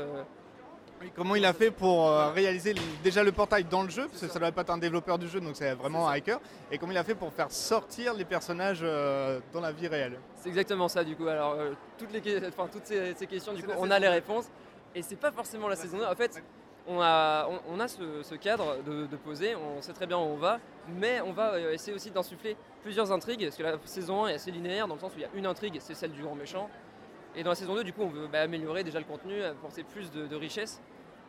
[1.01, 4.21] Oui, Comment il a fait pour euh, réaliser déjà le portail dans le jeu, parce
[4.21, 6.39] que ça doit pas être un développeur du jeu, donc c'est vraiment un hacker,
[6.71, 10.19] et comment il a fait pour faire sortir les personnages euh, dans la vie réelle?
[10.35, 11.27] C'est exactement ça du coup.
[11.27, 14.45] Alors euh, toutes, les, enfin, toutes ces, ces questions du coup, on a les réponses.
[14.93, 16.05] Et c'est pas forcément la saison 2.
[16.05, 16.43] En fait,
[16.87, 20.17] on a, on, on a ce, ce cadre de, de poser, on sait très bien
[20.17, 20.59] où on va,
[20.97, 24.51] mais on va essayer aussi d'insuffler plusieurs intrigues parce que la saison 1 est assez
[24.51, 26.69] linéaire dans le sens où il y a une intrigue, c'est celle du grand méchant.
[27.35, 29.83] Et dans la saison 2, du coup, on veut bah, améliorer déjà le contenu, apporter
[29.83, 30.81] plus de, richesse.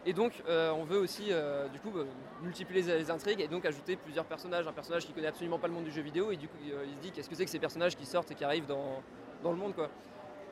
[0.06, 2.06] Et donc, euh, on veut aussi, euh, du coup, euh,
[2.42, 4.66] multiplier les, intrigues et donc ajouter plusieurs personnages.
[4.66, 6.94] Un personnage qui connaît absolument pas le monde du jeu vidéo et du coup, il
[6.96, 9.02] se dit qu'est-ce que c'est que ces personnages qui sortent et qui arrivent dans,
[9.42, 9.90] dans le monde, quoi.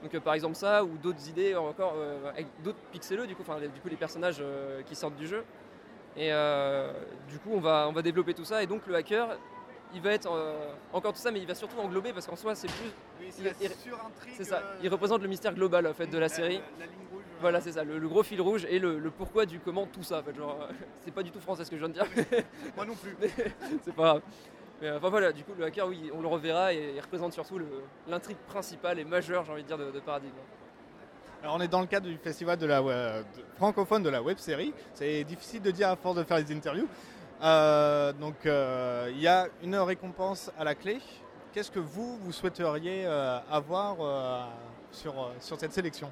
[0.03, 1.97] Donc, par exemple, ça ou d'autres idées encore,
[2.63, 4.41] d'autres pixeleux, du coup, enfin, du coup, les personnages
[4.87, 5.43] qui sortent du jeu.
[6.17, 6.31] Et
[7.29, 8.63] du coup, on va, on va développer tout ça.
[8.63, 9.37] Et donc, le hacker,
[9.95, 12.55] il va être euh, encore tout ça, mais il va surtout englober parce qu'en soi,
[12.55, 12.91] c'est plus.
[13.39, 13.71] il- il-
[14.37, 14.63] c'est ça.
[14.83, 16.61] Il représente le mystère global en fait de la série.
[17.41, 20.03] Voilà, c'est ça, le, le gros fil rouge et le, le pourquoi du comment tout
[20.03, 20.19] ça.
[20.19, 20.73] En fait, genre, euh,
[21.05, 22.07] c'est pas du tout français ce que je viens de dire.
[22.77, 23.17] Moi non plus.
[23.21, 23.31] mais
[23.85, 24.23] c'est pas grave.
[24.81, 27.33] Mais euh, enfin voilà, du coup, le hacker, oui, on le reverra et il représente
[27.33, 30.35] surtout le- l'intrigue principale et majeure, j'ai envie de dire, de, de Paradigme.
[31.43, 33.25] Alors on est dans le cadre du festival de la de-
[33.57, 34.75] francophone de la web série.
[34.95, 36.89] C'est difficile de dire à force de faire les interviews.
[37.43, 40.99] Euh, donc euh, il y a une récompense à la clé.
[41.53, 43.97] Qu'est-ce que vous, vous souhaiteriez euh, avoir
[44.93, 46.11] sur, sur cette sélection?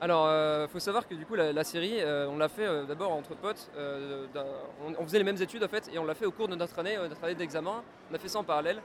[0.00, 0.30] Alors,
[0.62, 3.70] il faut savoir que du coup, la, série, on l'a fait d'abord entre potes.
[3.76, 6.78] on, faisait les mêmes études en fait, et on l'a fait au cours de notre
[6.78, 7.82] année, notre d'examen.
[8.10, 8.80] On a fait ça en parallèle.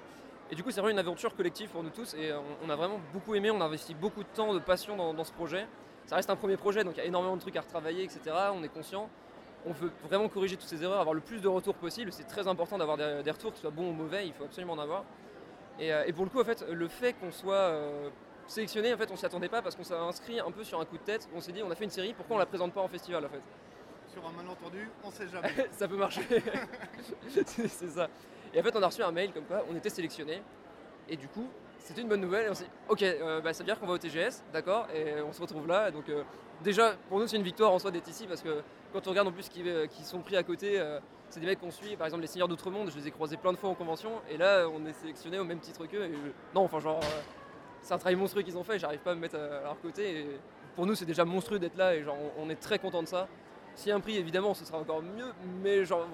[0.51, 2.75] Et du coup, c'est vraiment une aventure collective pour nous tous, et on, on a
[2.75, 3.49] vraiment beaucoup aimé.
[3.49, 5.65] On a investi beaucoup de temps, de passion dans, dans ce projet.
[6.05, 8.35] Ça reste un premier projet, donc il y a énormément de trucs à retravailler, etc.
[8.53, 9.09] On est conscient.
[9.67, 12.11] On veut vraiment corriger toutes ces erreurs, avoir le plus de retours possible.
[12.11, 14.27] C'est très important d'avoir des, des retours, que ce soit bon ou mauvais.
[14.27, 15.03] Il faut absolument en avoir.
[15.79, 18.09] Et, euh, et pour le coup, en fait, le fait qu'on soit euh,
[18.47, 20.85] sélectionné, en fait, on s'y attendait pas parce qu'on s'est inscrit un peu sur un
[20.85, 21.27] coup de tête.
[21.35, 23.25] On s'est dit, on a fait une série, pourquoi on la présente pas en festival,
[23.25, 23.41] en fait?
[24.07, 25.51] Sur un malentendu, on sait jamais.
[25.71, 26.21] Ça peut marcher.
[27.27, 28.07] c'est c'est ça.
[28.53, 30.41] Et en fait, on a reçu un mail comme quoi on était sélectionné.
[31.09, 31.47] Et du coup,
[31.85, 32.47] c'était une bonne nouvelle.
[32.47, 34.87] Et on s'est dit, ok, euh, bah, ça veut dire qu'on va au TGS, d'accord
[34.93, 35.91] Et on se retrouve là.
[35.91, 36.23] Donc, euh,
[36.63, 38.61] déjà, pour nous, c'est une victoire en soi d'être ici parce que
[38.91, 40.81] quand on regarde en plus qui, euh, qui sont pris à côté,
[41.29, 41.95] c'est des mecs qu'on suit.
[41.95, 44.09] Par exemple, les Seigneurs d'Outre-Monde, je les ai croisés plein de fois en convention.
[44.29, 46.09] Et là, on est sélectionné au même titre qu'eux.
[46.55, 46.99] Non, enfin, genre,
[47.81, 48.79] c'est un travail monstrueux qu'ils ont fait.
[48.79, 50.21] J'arrive pas à me mettre à leur côté.
[50.21, 50.39] Et
[50.75, 51.95] pour nous, c'est déjà monstrueux d'être là.
[51.95, 53.27] Et genre, on, est très content de ça.
[53.87, 55.31] A un prix, évidemment, ce sera encore mieux.
[55.61, 56.07] Mais genre,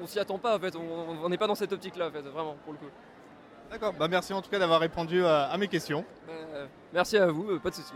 [0.00, 0.74] on s'y attend pas en fait.
[0.76, 2.90] On n'est pas dans cette optique-là, en fait, vraiment, pour le coup.
[3.70, 6.04] D'accord, bah merci en tout cas d'avoir répondu à, à mes questions.
[6.26, 7.92] Bah, euh, merci à vous, euh, pas de soucis.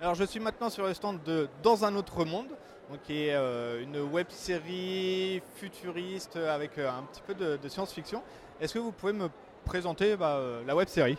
[0.00, 2.48] Alors je suis maintenant sur le stand de Dans un autre monde,
[2.90, 7.68] donc qui est euh, une web série futuriste avec euh, un petit peu de, de
[7.68, 8.22] science-fiction.
[8.60, 9.30] Est-ce que vous pouvez me
[9.64, 11.16] présenter bah, euh, la web série?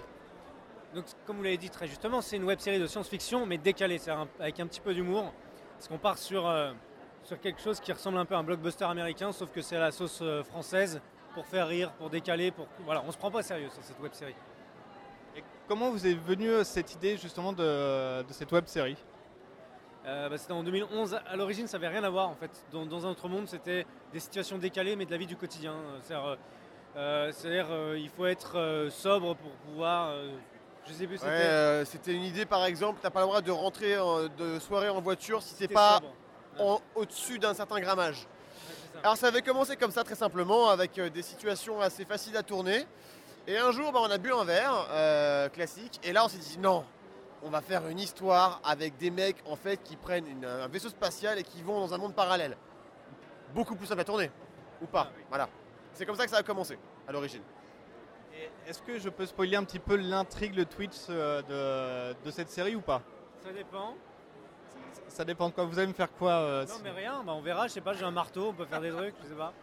[0.96, 3.98] Donc, comme vous l'avez dit très justement, c'est une web série de science-fiction, mais décalée,
[3.98, 5.34] c'est avec un petit peu d'humour.
[5.74, 6.72] Parce qu'on part sur, euh,
[7.24, 9.82] sur quelque chose qui ressemble un peu à un blockbuster américain, sauf que c'est à
[9.82, 11.02] la sauce euh, française,
[11.34, 12.66] pour faire rire, pour décaler, pour.
[12.86, 14.36] Voilà, on se prend pas sérieux sur cette web série.
[15.36, 18.96] Et comment vous est venue euh, cette idée justement de, de cette web série
[20.06, 21.20] Euh, bah, c'était en 2011.
[21.28, 22.52] À l'origine, ça n'avait rien à voir en fait.
[22.72, 25.76] Dans, dans un autre monde, c'était des situations décalées, mais de la vie du quotidien.
[26.04, 30.14] C'est-à-dire, euh, il faut être sobre pour pouvoir.
[30.88, 31.30] Je sais plus, Ouais, c'était.
[31.32, 34.90] euh, c'était une idée par exemple, t'as pas le droit de rentrer en- de soirée
[34.90, 36.14] en voiture si c'est T'es pas sobre.
[36.60, 38.20] en- au-dessus d'un certain grammage.
[38.20, 38.26] Ouais,
[38.68, 39.00] c'est ça.
[39.04, 42.44] Alors ça avait commencé comme ça très simplement avec euh, des situations assez faciles à
[42.44, 42.86] tourner.
[43.48, 46.38] Et un jour bah, on a bu un verre euh, classique et là on s'est
[46.40, 46.84] dit non,
[47.44, 50.90] on va faire une histoire avec des mecs en fait qui prennent une- un vaisseau
[50.90, 52.58] spatial et qui vont dans un monde parallèle.
[53.54, 54.32] Beaucoup plus simple à tourner.
[54.82, 55.08] Ou pas.
[55.10, 55.24] Ah oui.
[55.30, 55.48] Voilà.
[55.94, 56.78] C'est comme ça que ça a commencé
[57.08, 57.42] à l'origine.
[58.68, 62.50] Est-ce que je peux spoiler un petit peu l'intrigue, le Twitch euh, de, de cette
[62.50, 63.02] série ou pas?
[63.44, 63.94] Ça dépend.
[65.08, 65.66] Ça dépend de quoi.
[65.66, 67.68] Vous allez me faire quoi euh, Non, si- mais rien, bah, on verra.
[67.68, 69.54] Je sais pas, j'ai un marteau, on peut faire des trucs, je sais pas.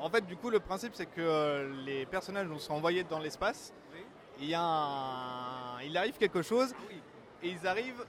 [0.00, 3.18] En fait, du coup, le principe, c'est que euh, les personnages nous sont envoyés dans
[3.18, 3.72] l'espace.
[3.92, 4.00] Oui.
[4.40, 5.80] Il y a un...
[5.82, 7.00] Il arrive quelque chose Oui.
[7.42, 8.04] et ils arrivent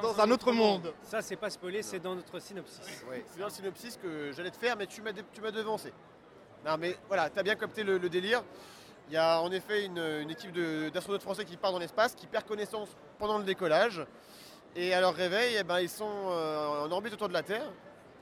[0.00, 0.94] dans, un autre monde.
[1.02, 3.04] Ça, c'est pas spoilé, c'est dans notre synopsis.
[3.10, 5.50] Ouais, c'est dans le synopsis que j'allais te faire, mais tu m'as, dé- tu m'as
[5.50, 5.92] devancé.
[6.64, 8.42] Non, mais voilà, tu as bien capté le, le délire.
[9.08, 10.52] Il y a en effet une, une équipe
[10.92, 14.04] d'astronautes français qui part dans l'espace, qui perd connaissance pendant le décollage.
[14.76, 17.72] Et à leur réveil, eh ben, ils sont euh, en orbite autour de la Terre,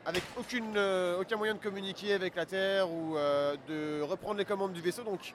[0.05, 4.45] avec aucune, euh, aucun moyen de communiquer avec la Terre ou euh, de reprendre les
[4.45, 5.03] commandes du vaisseau.
[5.03, 5.34] Donc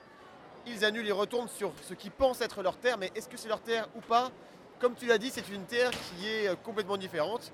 [0.65, 3.49] ils annulent, ils retournent sur ce qu'ils pensent être leur Terre, mais est-ce que c'est
[3.49, 4.31] leur Terre ou pas?
[4.79, 7.51] Comme tu l'as dit, c'est une Terre qui est complètement différente.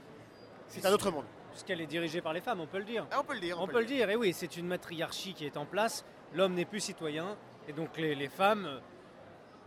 [0.68, 1.26] C'est un autre monde.
[1.52, 3.08] Puisqu'elle est dirigée par les femmes, on peut le dire.
[3.10, 3.60] Ah, on peut le dire.
[3.60, 6.06] On peut le dire, et oui, c'est une matriarchie qui est en place.
[6.34, 7.36] L'homme n'est plus citoyen,
[7.68, 8.80] et donc les, les femmes,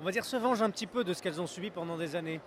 [0.01, 2.17] on va dire, se vengent un petit peu de ce qu'elles ont subi pendant des
[2.17, 2.41] années.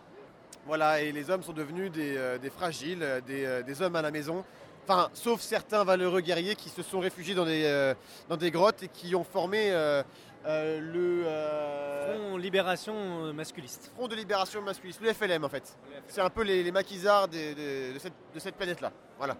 [0.65, 3.95] Voilà, et les hommes sont devenus des, euh, des fragiles, euh, des, euh, des hommes
[3.95, 4.45] à la maison.
[4.87, 7.93] Enfin, sauf certains valeureux guerriers qui se sont réfugiés dans des, euh,
[8.29, 10.03] dans des grottes et qui ont formé euh,
[10.45, 13.91] euh, le euh, Front libération masculiste.
[13.95, 15.77] Front de libération masculine, le FLM en fait.
[16.07, 18.91] C'est un peu les, les maquisards des- des- de cette, de cette planète-là.
[19.17, 19.37] Voilà.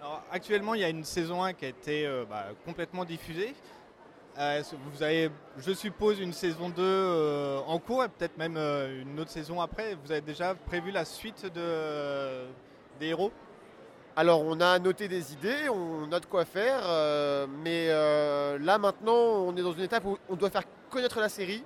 [0.00, 3.54] Alors, actuellement, il y a une saison 1 qui a été euh, bah, complètement diffusée.
[4.38, 9.02] Euh, vous avez, je suppose, une saison 2 euh, en cours et peut-être même euh,
[9.02, 9.94] une autre saison après.
[10.02, 12.46] Vous avez déjà prévu la suite de,
[12.98, 13.30] des héros?
[14.16, 16.82] Alors on a noté des idées, on a de quoi faire,
[17.48, 21.64] mais là maintenant on est dans une étape où on doit faire connaître la série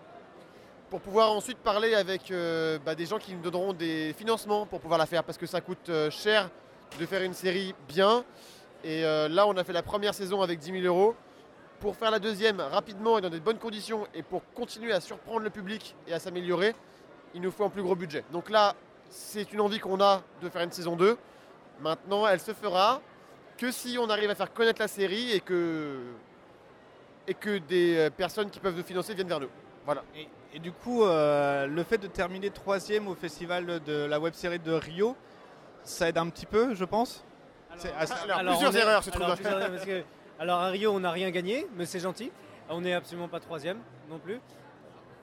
[0.88, 2.32] pour pouvoir ensuite parler avec
[2.84, 5.60] bah, des gens qui nous donneront des financements pour pouvoir la faire parce que ça
[5.60, 6.48] coûte cher
[7.00, 8.24] de faire une série bien.
[8.84, 11.16] Et là on a fait la première saison avec 10 000 euros.
[11.80, 15.40] Pour faire la deuxième rapidement et dans des bonnes conditions et pour continuer à surprendre
[15.40, 16.74] le public et à s'améliorer,
[17.34, 18.24] il nous faut un plus gros budget.
[18.32, 18.74] Donc là,
[19.10, 21.16] c'est une envie qu'on a de faire une saison 2.
[21.80, 23.00] Maintenant, elle se fera
[23.58, 25.98] que si on arrive à faire connaître la série et que,
[27.28, 29.50] et que des euh, personnes qui peuvent nous financer viennent vers nous.
[29.84, 30.02] Voilà.
[30.16, 34.32] Et, et du coup, euh, le fait de terminer troisième au festival de la web
[34.34, 35.14] série de Rio,
[35.84, 37.22] ça aide un petit peu, je pense.
[37.70, 37.92] Ah, c'est-
[38.30, 39.26] Alors, plusieurs est- erreurs, je trouve.
[40.38, 42.30] Alors, à Rio, on n'a rien gagné, mais c'est gentil.
[42.68, 43.78] On n'est absolument pas troisième
[44.10, 44.40] non plus.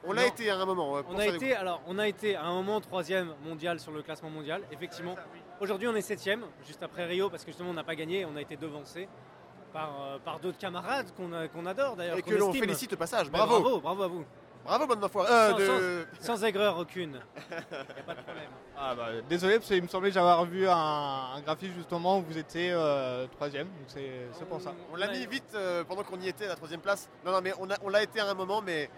[0.05, 1.01] On l'a été à un moment.
[1.09, 4.30] On a été, alors, on a été à un moment troisième mondial sur le classement
[4.30, 5.16] mondial, effectivement.
[5.61, 8.26] Aujourd'hui, on est septième, juste après Rio, parce que justement, on n'a pas gagné.
[8.26, 9.07] On a été devancé
[9.72, 12.18] par, euh, par d'autres camarades qu'on adore d'ailleurs.
[12.18, 13.28] Et que l'on félicite au passage.
[13.28, 13.59] Mais Bravo.
[13.61, 14.26] bravo, bravo à vous.
[14.66, 15.30] Bravo, bonne foi.
[15.30, 17.20] Euh, Sans- de- Sans aigreur aucune.
[17.51, 17.53] Y
[17.99, 18.49] a pas de problème.
[18.78, 20.74] Ah bah, désolé, parce qu'il me semblait que j'avais vu un,
[21.36, 24.74] un graphique justement où vous étiez euh, troisième, donc c'est c'est pour ça.
[24.91, 27.09] On l'a mis vite euh, pendant qu'on y était, la troisième place.
[27.26, 28.89] Non, non, mais on, a- on l'a été à un moment, mais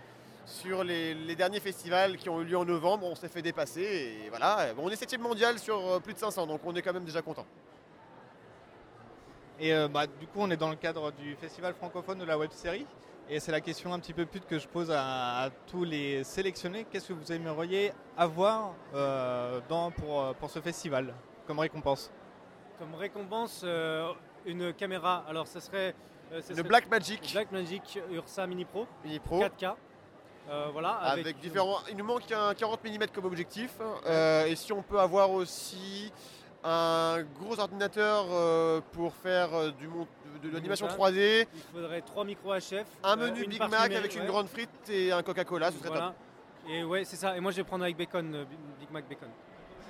[0.45, 3.81] sur les, les derniers festivals qui ont eu lieu en novembre, on s'est fait dépasser.
[4.25, 6.83] Et voilà, Bon, on est septième mondial sur euh, plus de 500, donc on est
[6.83, 7.45] quand même déjà content.
[9.59, 12.37] Et euh, bah, du coup, on est dans le cadre du festival francophone de la
[12.37, 12.85] web série.
[13.29, 16.23] Et c'est la question un petit peu pute que je pose à, à tous les
[16.23, 16.85] sélectionnés.
[16.91, 21.13] Qu'est-ce que vous aimeriez avoir euh, dans, pour, euh, pour ce festival
[21.47, 22.11] comme récompense?
[22.77, 24.11] Comme récompense, euh,
[24.45, 25.25] une caméra.
[25.27, 25.95] Alors, ce serait.
[26.31, 28.85] euh, ce serait- Black Magic Black Magic Ursa Mini Pro.
[29.03, 29.39] Mini Pro.
[29.39, 29.75] 4K.
[30.47, 31.79] Euh, voilà, avec, différents.
[31.89, 33.71] Il nous manque un 40 mm comme objectif.
[34.05, 36.11] Euh, et si on peut avoir aussi
[36.63, 40.07] un gros ordinateur euh, pour faire euh, du mon-
[40.41, 42.85] de l'animation 3D, Il faudrait 3 micros HF.
[43.03, 46.05] un euh, menu Big Mac avec une grande frite et un Coca-Cola, ce serait Voilà.
[46.07, 46.15] top.
[46.71, 47.37] Et ouais, c'est ça.
[47.37, 48.43] Et moi, je vais prendre avec bacon, euh,
[48.79, 49.27] Big Mac bacon.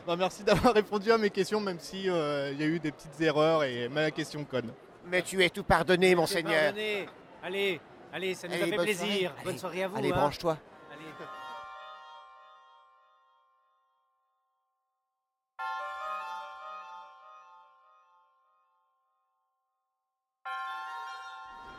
[0.06, 2.92] Bah, merci d'avoir répondu à mes questions, même si euh, il y a eu des
[2.92, 4.72] petites erreurs et ma question conne.
[5.08, 6.64] Mais tu es tout pardonné, monseigneur.
[6.74, 7.08] Pardonnez.
[7.44, 7.80] Allez,
[8.12, 9.08] allez, ça nous Allez, a fait bonne plaisir.
[9.08, 9.30] soirée.
[9.44, 9.98] Bonne Allez, soirée à vous.
[9.98, 10.16] allez, hein.
[10.16, 10.58] branche-toi.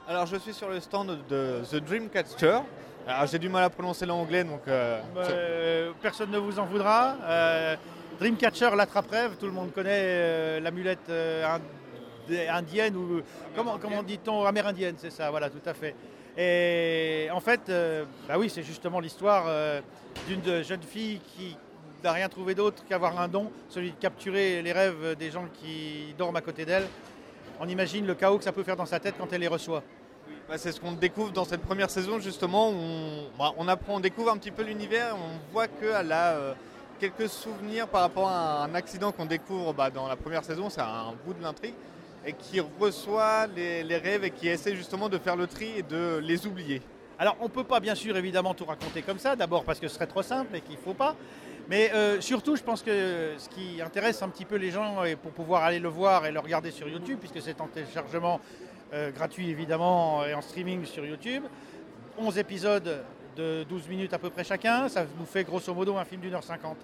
[0.09, 2.61] Alors je suis sur le stand de The Dreamcatcher.
[3.09, 4.61] Alors j'ai du mal à prononcer l'anglais donc.
[4.69, 5.01] euh,
[5.31, 7.17] Euh, personne ne vous en voudra.
[7.25, 7.77] Euh,
[8.21, 13.21] Dreamcatcher, l'attrape-rêve, tout le monde connaît euh, l'amulette ind- indienne ou
[13.55, 15.95] comment, comment dit-on amérindienne, c'est ça, voilà, tout à fait.
[16.39, 17.71] Et en fait,
[18.29, 19.45] bah oui, c'est justement l'histoire
[20.29, 21.57] d'une jeune fille qui
[22.05, 26.15] n'a rien trouvé d'autre qu'avoir un don, celui de capturer les rêves des gens qui
[26.19, 26.87] dorment à côté d'elle.
[27.59, 29.83] On imagine le chaos que ça peut faire dans sa tête quand elle les reçoit.
[30.49, 32.71] Bah, c'est ce qu'on découvre dans cette première saison justement.
[32.71, 35.17] où On, bah, apprend, on découvre un petit peu l'univers.
[35.17, 36.55] On voit qu'elle a euh,
[37.01, 40.71] quelques souvenirs par rapport à un accident qu'on découvre bah, dans la première saison.
[40.71, 41.75] C'est un bout de l'intrigue
[42.25, 45.83] et qui reçoit les, les rêves et qui essaie justement de faire le tri et
[45.83, 46.81] de les oublier.
[47.19, 49.35] Alors, on ne peut pas, bien sûr, évidemment, tout raconter comme ça.
[49.35, 51.17] D'abord parce que ce serait trop simple et qu'il ne faut pas.
[51.69, 55.17] Mais euh, surtout, je pense que ce qui intéresse un petit peu les gens, et
[55.17, 58.41] pour pouvoir aller le voir et le regarder sur YouTube, puisque c'est en téléchargement
[58.93, 61.45] euh, gratuit, évidemment, et en streaming sur YouTube,
[62.19, 63.05] 11 épisodes
[63.37, 66.35] de 12 minutes à peu près chacun, ça nous fait grosso modo un film d'une
[66.35, 66.79] heure cinquante.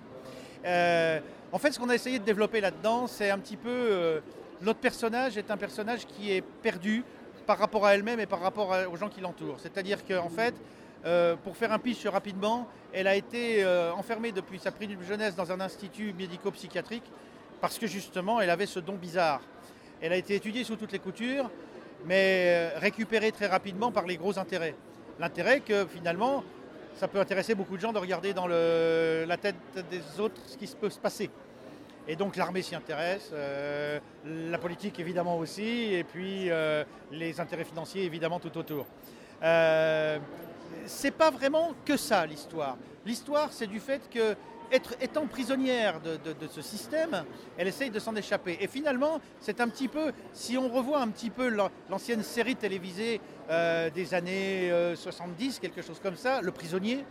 [0.64, 3.70] Euh, en fait, ce qu'on a essayé de développer là-dedans, c'est un petit peu...
[3.70, 4.20] euh,
[4.60, 7.02] notre personnage est un personnage qui est perdu
[7.46, 9.58] par rapport à elle-même et par rapport aux gens qui l'entourent.
[9.58, 10.54] C'est-à-dire qu'en fait,
[11.04, 15.34] euh, pour faire un pitch rapidement, elle a été enfermée depuis sa prise de jeunesse
[15.34, 17.10] dans un institut médico-psychiatrique
[17.60, 19.40] parce que justement, elle avait ce don bizarre.
[20.00, 21.50] Elle a été étudiée sous toutes les coutures,
[22.06, 24.74] mais euh, récupérée très rapidement par les gros intérêts.
[25.18, 26.44] L'intérêt que finalement,
[26.96, 29.56] ça peut intéresser beaucoup de gens de regarder dans la tête
[29.90, 31.30] des autres ce qui peut se passer.
[32.08, 36.82] Et donc l'armée s'y intéresse, euh, la politique évidemment aussi, et puis euh,
[37.12, 38.86] les intérêts financiers évidemment tout autour.
[39.42, 40.18] Euh,
[40.86, 42.76] c'est pas vraiment que ça l'histoire.
[43.06, 44.34] L'histoire c'est du fait que
[44.72, 46.18] être, étant prisonnière de,
[46.50, 47.24] ce système,
[47.56, 48.58] elle essaye de s'en échapper.
[48.60, 52.56] Et finalement, c'est un petit peu, si on revoit un petit peu l'an- l'ancienne série
[52.56, 53.20] télévisée
[53.50, 57.04] euh, des années euh, 70, quelque chose comme ça, Le prisonnier,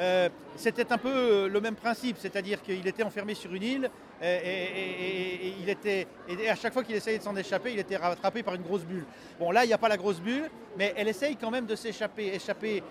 [0.00, 3.90] euh, c'était un peu euh, le même principe, c'est-à-dire qu'il était enfermé sur une île
[4.22, 8.62] euh, et, à chaque fois qu'il essayait de s'en échapper, il était rattrapé par une
[8.62, 9.04] grosse bulle.
[9.38, 10.48] Bon, là, il n'y a pas la grosse bulle,
[10.78, 12.82] mais elle essaye quand même de s'échapper, échapper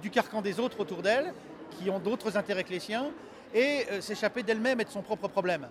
[0.00, 1.32] du carcan des autres autour d'elle,
[1.78, 3.10] qui ont d'autres intérêts que les siens,
[3.54, 5.68] et euh, s'échapper d'elle-même et de son propre problème.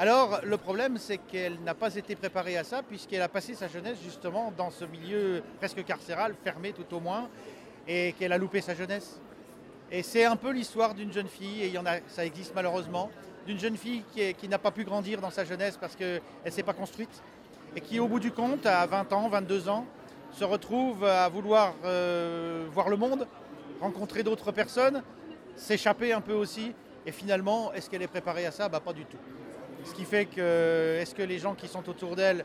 [0.00, 3.66] Alors, le problème, c'est qu'elle n'a pas été préparée à ça, puisqu'elle a passé sa
[3.66, 7.28] jeunesse justement dans ce milieu presque carcéral, fermé tout au moins,
[7.88, 9.20] et qu'elle a loupé sa jeunesse.
[9.90, 12.52] Et c'est un peu l'histoire d'une jeune fille, et il y en a, ça existe
[12.54, 13.10] malheureusement,
[13.44, 14.04] d'une jeune fille
[14.38, 17.22] qui, n'a pas pu grandir dans sa jeunesse parce qu'elle ne s'est pas construite,
[17.74, 19.84] et qui au bout du compte, à 20 ans, 22 ans,
[20.30, 23.26] se retrouve à vouloir euh, voir le monde,
[23.80, 25.02] rencontrer d'autres personnes,
[25.56, 26.74] s'échapper un peu aussi,
[27.06, 28.68] et finalement, est-ce qu'elle est préparée à ça?
[28.68, 29.18] Bah, Pas du tout.
[29.84, 32.44] Ce qui fait que, est-ce que les gens qui sont autour d'elle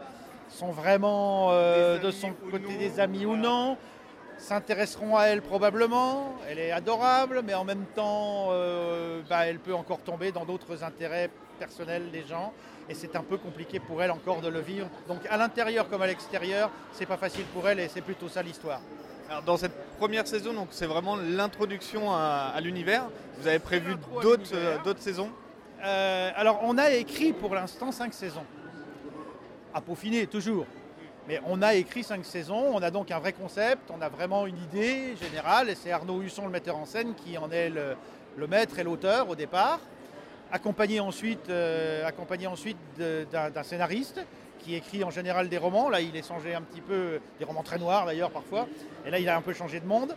[0.49, 3.77] sont vraiment euh, de son côté des amis ou non
[4.37, 6.35] s'intéresseront à elle probablement.
[6.49, 10.83] Elle est adorable, mais en même temps, euh, bah, elle peut encore tomber dans d'autres
[10.83, 11.29] intérêts
[11.59, 12.53] personnels des gens.
[12.89, 14.87] Et c'est un peu compliqué pour elle encore de le vivre.
[15.07, 18.43] Donc à l'intérieur comme à l'extérieur, c'est pas facile pour elle et c'est plutôt ça
[18.43, 18.81] l'histoire.
[19.33, 23.05] Alors, dans cette première saison, donc c'est vraiment l'introduction à, à l'univers.
[23.39, 25.31] Vous avez prévu d'autres euh, d'autres saisons.
[25.83, 28.45] Euh, alors on a écrit pour l'instant cinq saisons.
[29.73, 30.67] À peaufiner toujours.
[31.27, 34.45] Mais on a écrit cinq saisons, on a donc un vrai concept, on a vraiment
[34.45, 37.95] une idée générale, et c'est Arnaud Husson, le metteur en scène, qui en est le,
[38.37, 39.79] le maître et l'auteur au départ,
[40.51, 42.77] accompagné ensuite, euh, accompagné ensuite
[43.31, 44.23] d'un scénariste
[44.63, 45.89] qui écrit en général des romans.
[45.89, 48.67] Là, il est changé un petit peu, des romans très noirs d'ailleurs parfois,
[49.05, 50.15] et là, il a un peu changé de monde.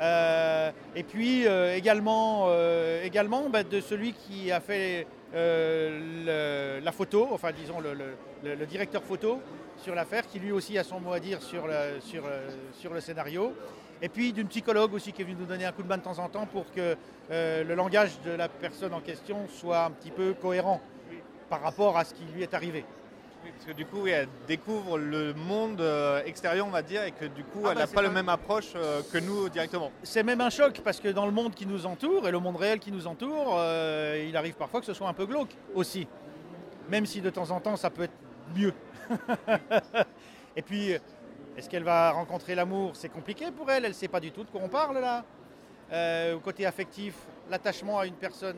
[0.00, 7.28] Euh, et puis euh, également, euh, également bah, de celui qui a fait la photo,
[7.30, 9.40] enfin disons le, directeur photo
[9.78, 12.24] sur l'affaire, qui lui aussi a son mot à dire sur le, sur,
[12.72, 13.52] sur le scénario.
[14.02, 16.02] Et puis d'une psychologue aussi qui est venue nous donner un coup de main de
[16.02, 16.96] temps en temps pour que
[17.30, 20.80] le langage de la personne en question soit un petit peu cohérent
[21.48, 22.84] par rapport à ce qui lui est arrivé.
[23.52, 27.12] Parce que du coup, oui, elle découvre le monde euh, extérieur, on va dire, et
[27.12, 29.90] que du coup, Ah elle bah, n'a pas la même approche euh, que nous directement.
[30.02, 32.56] C'est même un choc parce que dans le monde qui nous entoure et le monde
[32.56, 36.06] réel qui nous entoure, euh, il arrive parfois que ce soit un peu glauque aussi.
[36.88, 38.14] Même si de temps en temps ça peut être
[38.54, 38.74] mieux.
[40.56, 40.92] et puis,
[41.56, 42.92] est-ce qu'elle va rencontrer l'amour?
[42.94, 45.24] C'est compliqué pour elle, elle ne sait pas du tout de quoi on parle là.
[45.92, 47.14] Euh, au côté affectif,
[47.48, 48.56] l'attachement à une personne,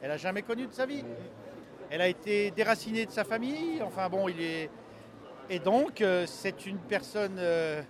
[0.00, 1.04] elle n'a jamais connu de sa vie.
[1.90, 4.70] Elle a été déracinée de sa famille, enfin bon, il est...
[5.48, 7.82] Et donc, euh, c'est une personne, euh,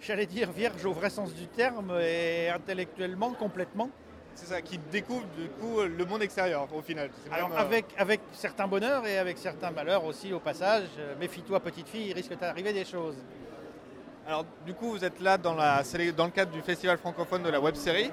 [0.00, 3.88] j'allais dire, vierge au vrai sens du terme, et intellectuellement, complètement.
[4.34, 7.08] C'est ça, qui découvre du coup le monde extérieur au final.
[7.24, 10.84] C'est Alors, même, euh, avec, avec certains bonheurs et avec certains malheurs aussi au passage,
[11.18, 13.16] méfie-toi petite fille, il risque d'arriver des choses.
[14.26, 15.82] Alors, du coup, vous êtes là dans, la,
[16.14, 18.10] dans le cadre du festival francophone de la web série.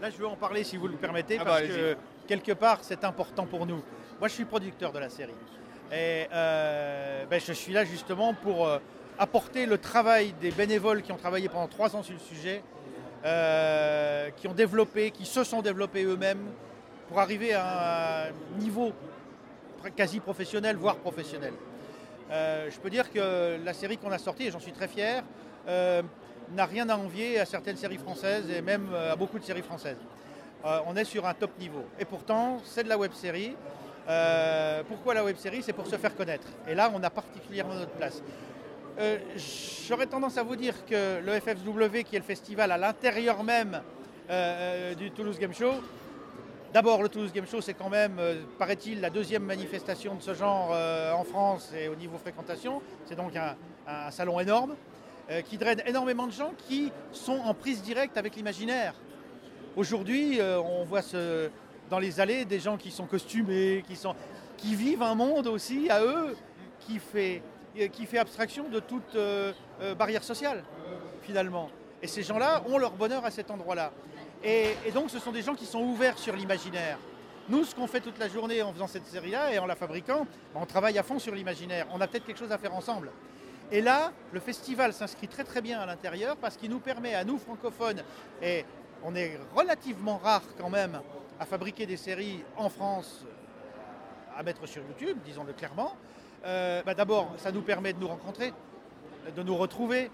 [0.00, 1.76] Là, je veux en parler si vous le permettez, Ah bah, parce allez-y.
[1.76, 1.96] que
[2.28, 3.82] quelque part, c'est important pour nous.
[4.20, 5.34] Moi, je suis producteur de la série.
[5.92, 8.78] Et euh, ben, je suis là justement pour euh,
[9.18, 12.62] apporter le travail des bénévoles qui ont travaillé pendant trois ans sur le sujet,
[13.24, 16.46] euh, qui ont développé, qui se sont développés eux-mêmes
[17.08, 18.92] pour arriver à un niveau
[19.96, 21.52] quasi professionnel, voire professionnel.
[22.30, 25.22] Je peux dire que la série qu'on a sortie, et j'en suis très fier,
[25.66, 29.98] n'a rien à envier à certaines séries françaises et même à beaucoup de séries françaises.
[30.86, 31.84] On est sur un top niveau.
[31.98, 33.54] Et pourtant, c'est de la web série.
[34.08, 35.62] Euh, pourquoi la web série?
[35.62, 36.46] C'est pour se faire connaître.
[36.68, 38.22] Et là, on a particulièrement notre place.
[38.98, 39.18] Euh,
[39.88, 43.80] J'aurais tendance à vous dire que le FFW, qui est le festival à l'intérieur même
[44.30, 45.72] euh, du Toulouse Game Show,
[46.72, 48.16] D'abord, le Toulouse Game Show, c'est quand même,
[48.58, 50.70] paraît-il, la deuxième manifestation de ce genre
[51.16, 52.82] en France et au niveau fréquentation.
[53.04, 54.74] C'est donc un, salon énorme
[55.44, 58.94] qui draine énormément de gens qui sont en prise directe avec l'imaginaire.
[59.76, 61.48] Aujourd'hui, on voit ce-
[61.90, 64.14] dans les allées des gens qui sont costumés, qui, sont,
[64.56, 66.36] qui vivent un monde aussi à eux
[66.80, 67.42] qui fait,
[67.92, 70.64] qui fait abstraction de toute euh, euh, barrière sociale,
[71.22, 71.70] finalement.
[72.02, 73.92] Et ces gens-là ont leur bonheur à cet endroit-là.
[74.42, 76.98] Et, et donc, ce sont des gens qui sont ouverts sur l'imaginaire.
[77.48, 80.26] Nous, ce qu'on fait toute la journée en faisant cette série-là et en la fabriquant,
[80.54, 81.86] on travaille à fond sur l'imaginaire.
[81.92, 83.10] On a peut-être quelque chose à faire ensemble.
[83.70, 87.24] Et là, le festival s'inscrit très très bien à l'intérieur parce qu'il nous permet à
[87.24, 88.02] nous francophones,
[88.42, 88.64] et
[89.02, 91.00] on est relativement rare quand même
[91.38, 93.24] à fabriquer des séries en France
[94.36, 95.96] à mettre sur YouTube, disons-le clairement.
[96.44, 98.52] Euh, bah D'abord, ça nous permet de nous rencontrer,
[99.34, 100.10] de nous retrouver.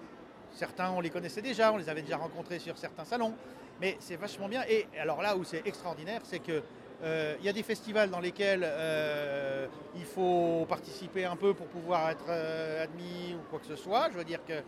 [0.52, 3.34] Certains, on les connaissait déjà, on les avait déjà rencontrés sur certains salons,
[3.80, 4.62] mais c'est vachement bien.
[4.68, 6.62] Et alors là où c'est extraordinaire, c'est que
[7.02, 9.66] euh, il y a des festivals dans lesquels euh,
[9.96, 14.10] il faut participer un peu pour pouvoir être euh, admis ou quoi que ce soit.
[14.12, 14.62] Je veux dire que,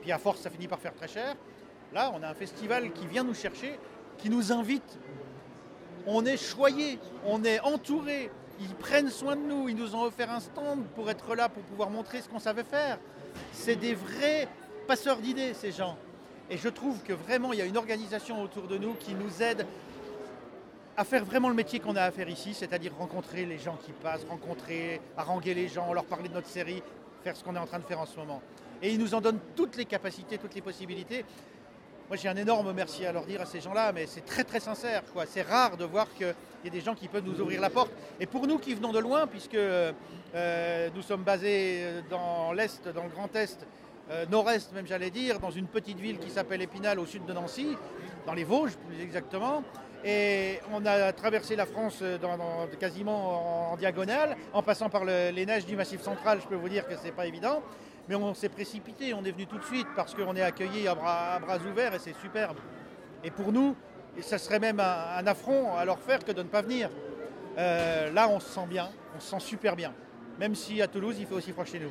[0.00, 1.36] puis à force, ça finit par faire très cher.
[1.92, 3.78] Là, on a un festival qui vient nous chercher,
[4.18, 4.98] qui nous invite.
[6.06, 8.30] On est choyé, on est entouré.
[8.60, 9.68] Ils prennent soin de nous.
[9.68, 12.64] Ils nous ont offert un stand pour être là, pour pouvoir montrer ce qu'on savait
[12.64, 12.98] faire.
[13.52, 14.48] C'est des vrais
[14.86, 15.98] passeurs d'idées, ces gens.
[16.48, 19.42] Et je trouve que vraiment, il y a une organisation autour de nous qui nous
[19.42, 19.66] aide
[20.96, 23.92] à faire vraiment le métier qu'on a à faire ici, c'est-à-dire rencontrer les gens qui
[23.92, 26.82] passent, rencontrer, haranguer les gens, leur parler de notre série,
[27.22, 28.40] faire ce qu'on est en train de faire en ce moment.
[28.80, 31.24] Et ils nous en donnent toutes les capacités, toutes les possibilités.
[32.08, 34.60] Moi, j'ai un énorme merci à leur dire à ces gens-là, mais c'est très très
[34.60, 35.02] sincère.
[35.26, 36.32] C'est rare de voir qu'il
[36.64, 37.90] y a des gens qui peuvent nous ouvrir la porte.
[38.20, 43.02] Et pour nous qui venons de loin, puisque euh, nous sommes basés dans l'Est, dans
[43.02, 43.66] le Grand Est,
[44.10, 47.32] euh, nord-est même j'allais dire, dans une petite ville qui s'appelle Épinal au sud de
[47.32, 47.76] Nancy,
[48.24, 49.64] dans les Vosges plus exactement.
[50.04, 52.18] Et on a traversé la France euh,
[52.78, 56.68] quasiment en, diagonale, en passant par le- les neiges du Massif central, je peux vous
[56.68, 57.62] dire que c'est pas évident.
[58.08, 60.94] Mais on s'est précipité, on est venu tout de suite parce qu'on est accueillis à
[60.94, 61.40] bras,
[61.70, 62.56] ouverts et c'est superbe.
[63.24, 63.74] Et pour nous,
[64.20, 66.88] ça serait même un, un affront à leur faire que de ne pas venir.
[67.58, 69.92] Euh, là, on se sent bien, on se sent super bien.
[70.38, 71.90] Même si à Toulouse, il fait aussi froid chez nous.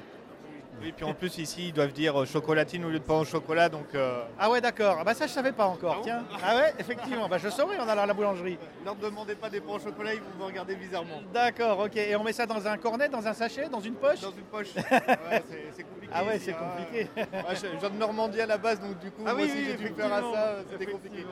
[0.82, 3.26] Oui, puis en plus ici, ils doivent dire euh, chocolatine au lieu de pain au
[3.26, 3.88] chocolat, donc...
[3.96, 4.98] euh, Ah ouais, d'accord.
[5.00, 6.24] Ah bah ça, je savais pas encore, tiens.
[6.44, 7.28] Ah ouais, effectivement.
[7.30, 8.58] Bah je saurais en allant à la boulangerie.
[8.82, 11.22] Ne leur demandez pas des pains au chocolat, ils vont vous regarder bizarrement.
[11.34, 11.96] D'accord, ok.
[11.96, 14.44] Et on met ça dans un cornet, dans un sachet, dans une poche Dans une
[14.44, 14.74] poche.
[14.76, 15.44] Ouais,
[15.76, 16.14] c'est- compliqué.
[16.14, 16.58] Ah ouais, c'est hein.
[16.60, 17.08] compliqué.
[17.18, 19.44] Ouais, je je viens de Normandie à la base, donc du coup, Ah moi oui,
[19.46, 21.26] aussi, oui, j'ai dû faire à ça, c'était compliqué.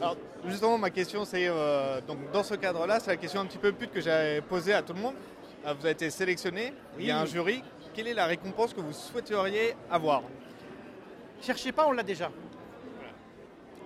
[0.00, 0.16] Alors,
[0.46, 3.72] justement, ma question, c'est, euh, donc dans ce cadre-là, c'est la question un petit peu
[3.72, 5.14] pute que j'avais posée à tout le monde.
[5.66, 7.62] Euh, Vous avez été sélectionné, il y a un jury.
[7.94, 10.22] Quelle est la récompense que vous souhaiteriez avoir?
[11.42, 12.30] Cherchez pas, on l'a déjà.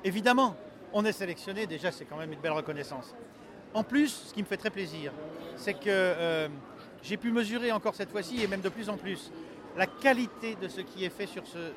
[0.05, 0.57] Évidemment,
[0.93, 3.15] on est sélectionné, déjà c'est quand même une belle reconnaissance.
[3.75, 5.13] En plus, ce qui me fait très plaisir,
[5.57, 6.49] c'est que euh,
[7.03, 9.33] j'ai pu mesurer encore cette fois-ci, et même de plus en plus,
[9.77, 11.73] la qualité de ce qui est fait sur ce,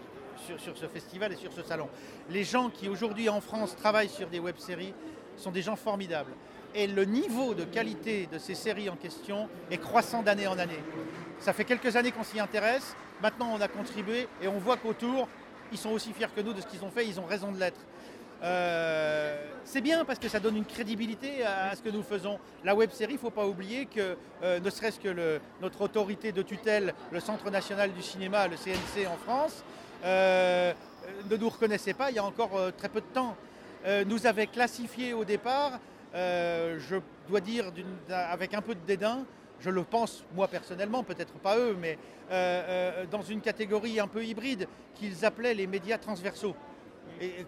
[0.45, 1.89] sur, sur ce festival et sur ce salon.
[2.29, 4.93] Les gens qui aujourd'hui en France travaillent sur des web-séries
[5.35, 6.31] sont des gens formidables.
[6.75, 10.79] Et le niveau de qualité de ces séries en question est croissant d'année en année.
[11.39, 12.95] Ça fait quelques années qu'on s'y intéresse.
[13.21, 15.27] Maintenant, on a contribué et on voit qu'autour,
[15.71, 17.05] ils sont aussi fiers que nous de ce qu'ils ont fait.
[17.05, 17.79] Ils ont raison de l'être.
[18.41, 22.39] Euh, c'est bien parce que ça donne une crédibilité à, ce que nous faisons.
[22.63, 26.31] La web série, il ne faut pas oublier que euh, ne serait-ce que notre autorité
[26.31, 29.63] de tutelle, le Centre national du cinéma, le CNC en France,
[30.03, 30.73] euh,
[31.29, 33.35] ne nous reconnaissait pas il y a encore très peu de temps.
[34.07, 35.79] Nous avait classifié au départ,
[36.13, 37.71] je dois dire
[38.09, 39.25] avec un peu de dédain,
[39.59, 41.97] je le pense moi personnellement, peut-être pas eux, mais
[42.31, 46.55] euh, euh, dans une catégorie un peu hybride qu'ils appelaient les médias transversaux.
[47.19, 47.45] Et, et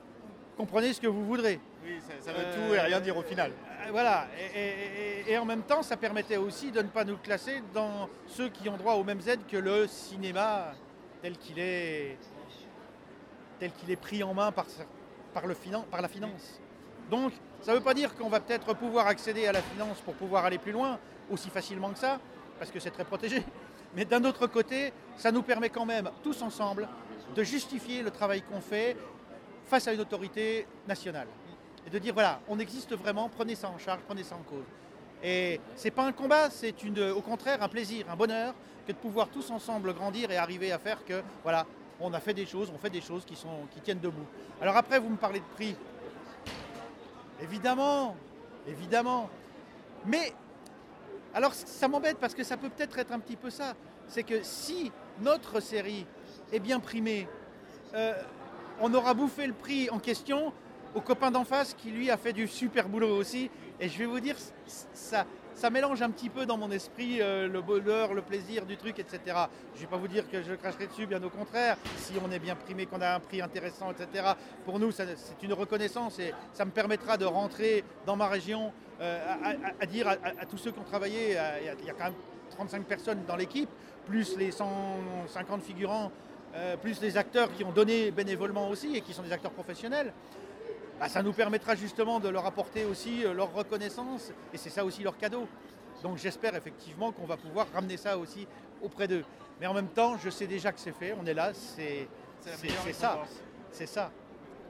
[0.58, 1.60] comprenez ce que vous voudrez.
[1.84, 3.52] Oui, ça, ça veut tout et rien dire au final.
[3.52, 7.04] Euh, Voilà, et, et- et- et en même temps, ça permettait aussi de ne pas
[7.04, 10.74] nous classer dans ceux qui ont droit aux mêmes aides que le cinéma
[11.22, 12.18] tel qu'il est,
[13.60, 14.66] tel qu'il est pris en main par,
[15.34, 16.60] par, le finan- par la finance.
[17.10, 17.32] Donc,
[17.62, 20.46] ça ne veut pas dire qu'on va peut-être pouvoir accéder à la finance pour pouvoir
[20.46, 21.00] aller plus loin
[21.30, 22.20] aussi facilement que ça,
[22.60, 23.44] parce que c'est très protégé.
[23.96, 26.88] Mais d'un autre côté, ça nous permet quand même, tous ensemble,
[27.36, 28.96] de justifier le travail qu'on fait
[29.66, 31.28] face à une autorité nationale.
[31.86, 34.66] Et de dire, voilà, on existe vraiment, prenez ça en charge, prenez ça en cause.
[35.24, 36.74] Et c'est pas un combat, c'est
[37.12, 38.54] au contraire un plaisir, un bonheur
[38.88, 41.66] que de pouvoir tous ensemble grandir et arriver à faire que, voilà,
[42.00, 44.26] on a fait des choses, on fait des choses qui, sont, qui tiennent debout.
[44.62, 45.76] Alors après, vous me parlez de prix.
[47.42, 48.16] Évidemment,
[48.68, 49.30] évidemment.
[50.06, 50.34] Mais,
[51.34, 53.76] alors ça m'embête parce que ça peut peut-être être un petit peu ça.
[54.08, 56.06] C'est que si notre série
[56.52, 57.28] est bien primée,
[57.94, 58.14] euh,
[58.82, 60.52] on aura bouffé le prix en question
[60.94, 63.50] au copain d'en face qui lui a fait du super boulot aussi.
[63.80, 65.26] Et je vais vous dire, ça,
[65.72, 69.20] mélange un petit peu dans mon esprit euh, le bonheur, le plaisir du truc, etc.
[69.74, 71.78] Je ne vais pas vous dire que je cracherai dessus, bien au contraire.
[71.98, 74.34] Si on est bien primé, qu'on a un prix intéressant, etc.
[74.66, 75.08] Pour nous, c'est
[75.42, 80.46] une reconnaissance et ça me permettra de rentrer dans ma région à, à- dire à,
[80.46, 82.14] tous ceux qui ont travaillé, il y, a- il y a quand même
[82.52, 83.70] 35 personnes dans l'équipe,
[84.06, 86.12] plus les 150 figurants,
[86.56, 90.14] euh, plus les acteurs qui ont donné bénévolement aussi et qui sont des acteurs professionnels.
[91.00, 94.84] Bah, ça nous permettra justement de leur apporter aussi euh, leur reconnaissance et c'est ça
[94.86, 95.48] aussi leur cadeau.
[96.04, 98.48] Donc j'espère effectivement qu'on va pouvoir ramener ça aussi
[98.82, 99.24] auprès d'eux.
[99.60, 102.08] Mais en même temps, je sais déjà que c'est fait, on est là, c'est
[102.94, 103.14] ça.
[103.72, 104.12] C'est ça.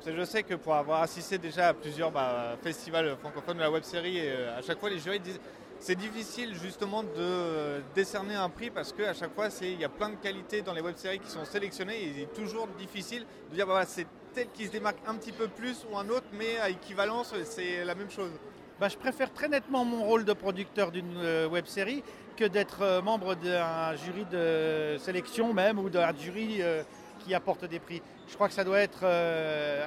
[0.06, 3.84] Je sais que pour avoir assisté déjà à plusieurs bah, festivals francophones de la web
[3.84, 5.40] série, et, euh, à chaque fois les jurys disent
[5.80, 10.10] c'est difficile justement de décerner un prix parce qu'à chaque fois il y a plein
[10.10, 13.56] de qualités dans les web séries qui sont sélectionnées et il est toujours difficile de
[13.56, 16.58] dire bah, c'est tel qui se démarque un petit peu plus ou un autre mais
[16.58, 18.32] à équivalence c'est la même chose.
[18.82, 22.04] Bah, je préfère très nettement mon rôle de producteur d'une euh, web série
[22.36, 26.82] que d'être euh, membre d'un jury de sélection même ou d'un jury euh,
[27.24, 28.02] qui apporte des prix.
[28.28, 29.86] Je crois que ça doit être, euh,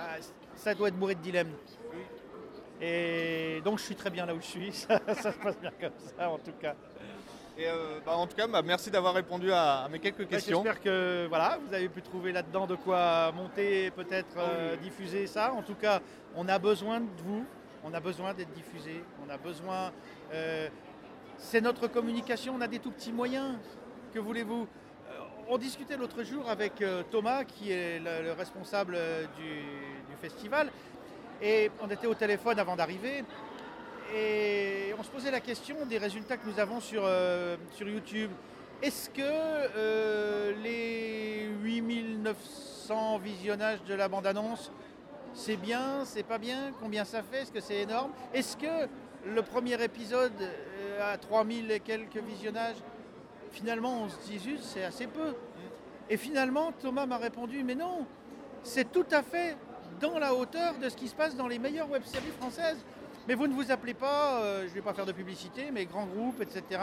[0.57, 1.53] ça doit être bourré de dilemmes.
[2.81, 5.71] Et donc je suis très bien là où je suis, ça, ça se passe bien
[5.81, 6.75] comme ça en tout cas.
[7.57, 10.27] Et euh, bah, en tout cas bah, merci d'avoir répondu à, à mes quelques Bah,
[10.27, 10.63] questions.
[10.63, 15.27] J'espère que voilà, vous avez pu trouver là-dedans de quoi monter, peut-être Ah euh, diffuser
[15.29, 15.53] ça.
[15.53, 16.01] En tout cas,
[16.35, 17.45] on a besoin de vous,
[17.85, 19.93] on a besoin d'être diffusé, on a besoin.
[20.33, 20.69] euh,
[21.39, 23.55] c'est notre communication, on a des tout petits moyens.
[24.13, 24.67] Que voulez-vous?
[25.49, 30.71] On discutait l'autre jour avec euh, Thomas, qui est le, le responsable euh, du, festival,
[31.43, 33.25] et on était au téléphone avant d'arriver.
[34.15, 38.31] Et on se posait la question des résultats que nous avons sur, euh, YouTube.
[38.83, 44.71] Est-ce que les 8900 visionnages de la bande-annonce,
[45.35, 46.73] c'est bien, c'est pas bien?
[46.81, 47.43] Combien ça fait?
[47.43, 48.13] Est-ce que c'est énorme?
[48.33, 48.89] Est-ce que
[49.27, 52.77] le premier épisode euh, a 3000 et quelques visionnages?
[53.55, 55.33] Finalement, on se dit zut, c'est assez peu.
[56.11, 58.05] Et finalement, Thomas m'a répondu, mais non,
[58.65, 59.57] c'est tout à fait
[60.01, 62.85] dans la hauteur de ce qui se passe dans les meilleures web-séries françaises.
[63.29, 65.87] Mais vous ne vous appelez pas, euh, je ne vais pas faire de publicité, mais
[65.87, 66.83] grands groupes, etc.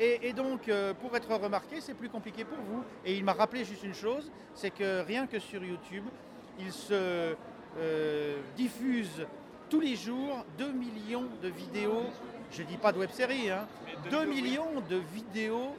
[0.00, 2.82] Et, et donc, euh, pour être remarqué, c'est plus compliqué pour vous.
[3.04, 6.04] Et il m'a rappelé juste une chose, c'est que rien que sur YouTube,
[6.58, 7.36] il se
[7.78, 9.24] euh, diffuse
[9.70, 12.06] tous les jours 2 millions de vidéos,
[12.50, 13.68] je ne dis pas de web-série, hein,
[14.10, 15.76] 2 millions de vidéos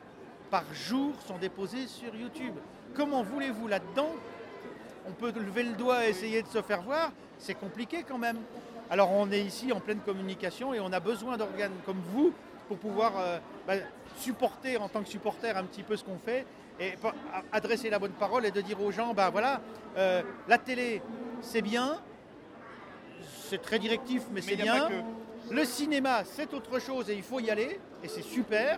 [0.54, 2.54] par jour sont déposées sur YouTube.
[2.94, 4.12] Comment voulez-vous là-dedans?
[5.08, 8.38] On peut lever le doigt et essayer de se faire voir, c'est compliqué quand même.
[8.92, 12.34] Alors on est ici en pleine communication et on a besoin d'organes comme vous
[12.68, 13.74] pour pouvoir euh, bah,
[14.20, 16.46] supporter en tant que supporter un petit peu ce qu'on fait
[16.80, 16.94] et
[17.52, 19.60] adresser la bonne parole et de dire aux gens, ben voilà,
[19.98, 21.02] euh, la télé
[21.42, 21.98] c'est bien,
[23.50, 24.88] c'est très directif mais, c'est bien.
[25.50, 28.78] Le cinéma c'est autre chose et il faut y aller et c'est super.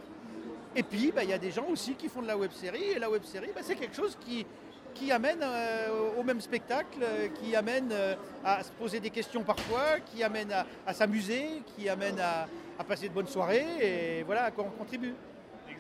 [0.76, 2.84] Et puis, bah, il y a des gens aussi qui font de la web série.
[2.96, 4.46] Et la web série, bah, c'est quelque chose qui,
[4.94, 9.44] qui amène euh, au même spectacle, euh, qui amène euh, à se poser des questions
[9.44, 12.48] parfois, qui amène à, à s'amuser, qui amène à,
[12.78, 13.66] à passer de bonnes soirées.
[13.82, 15.14] Et voilà à quoi on contribue.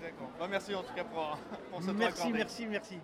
[0.01, 0.29] D'accord.
[0.39, 1.37] Bah, merci en tout cas pour,
[1.71, 2.99] pour ce Merci, merci, merci.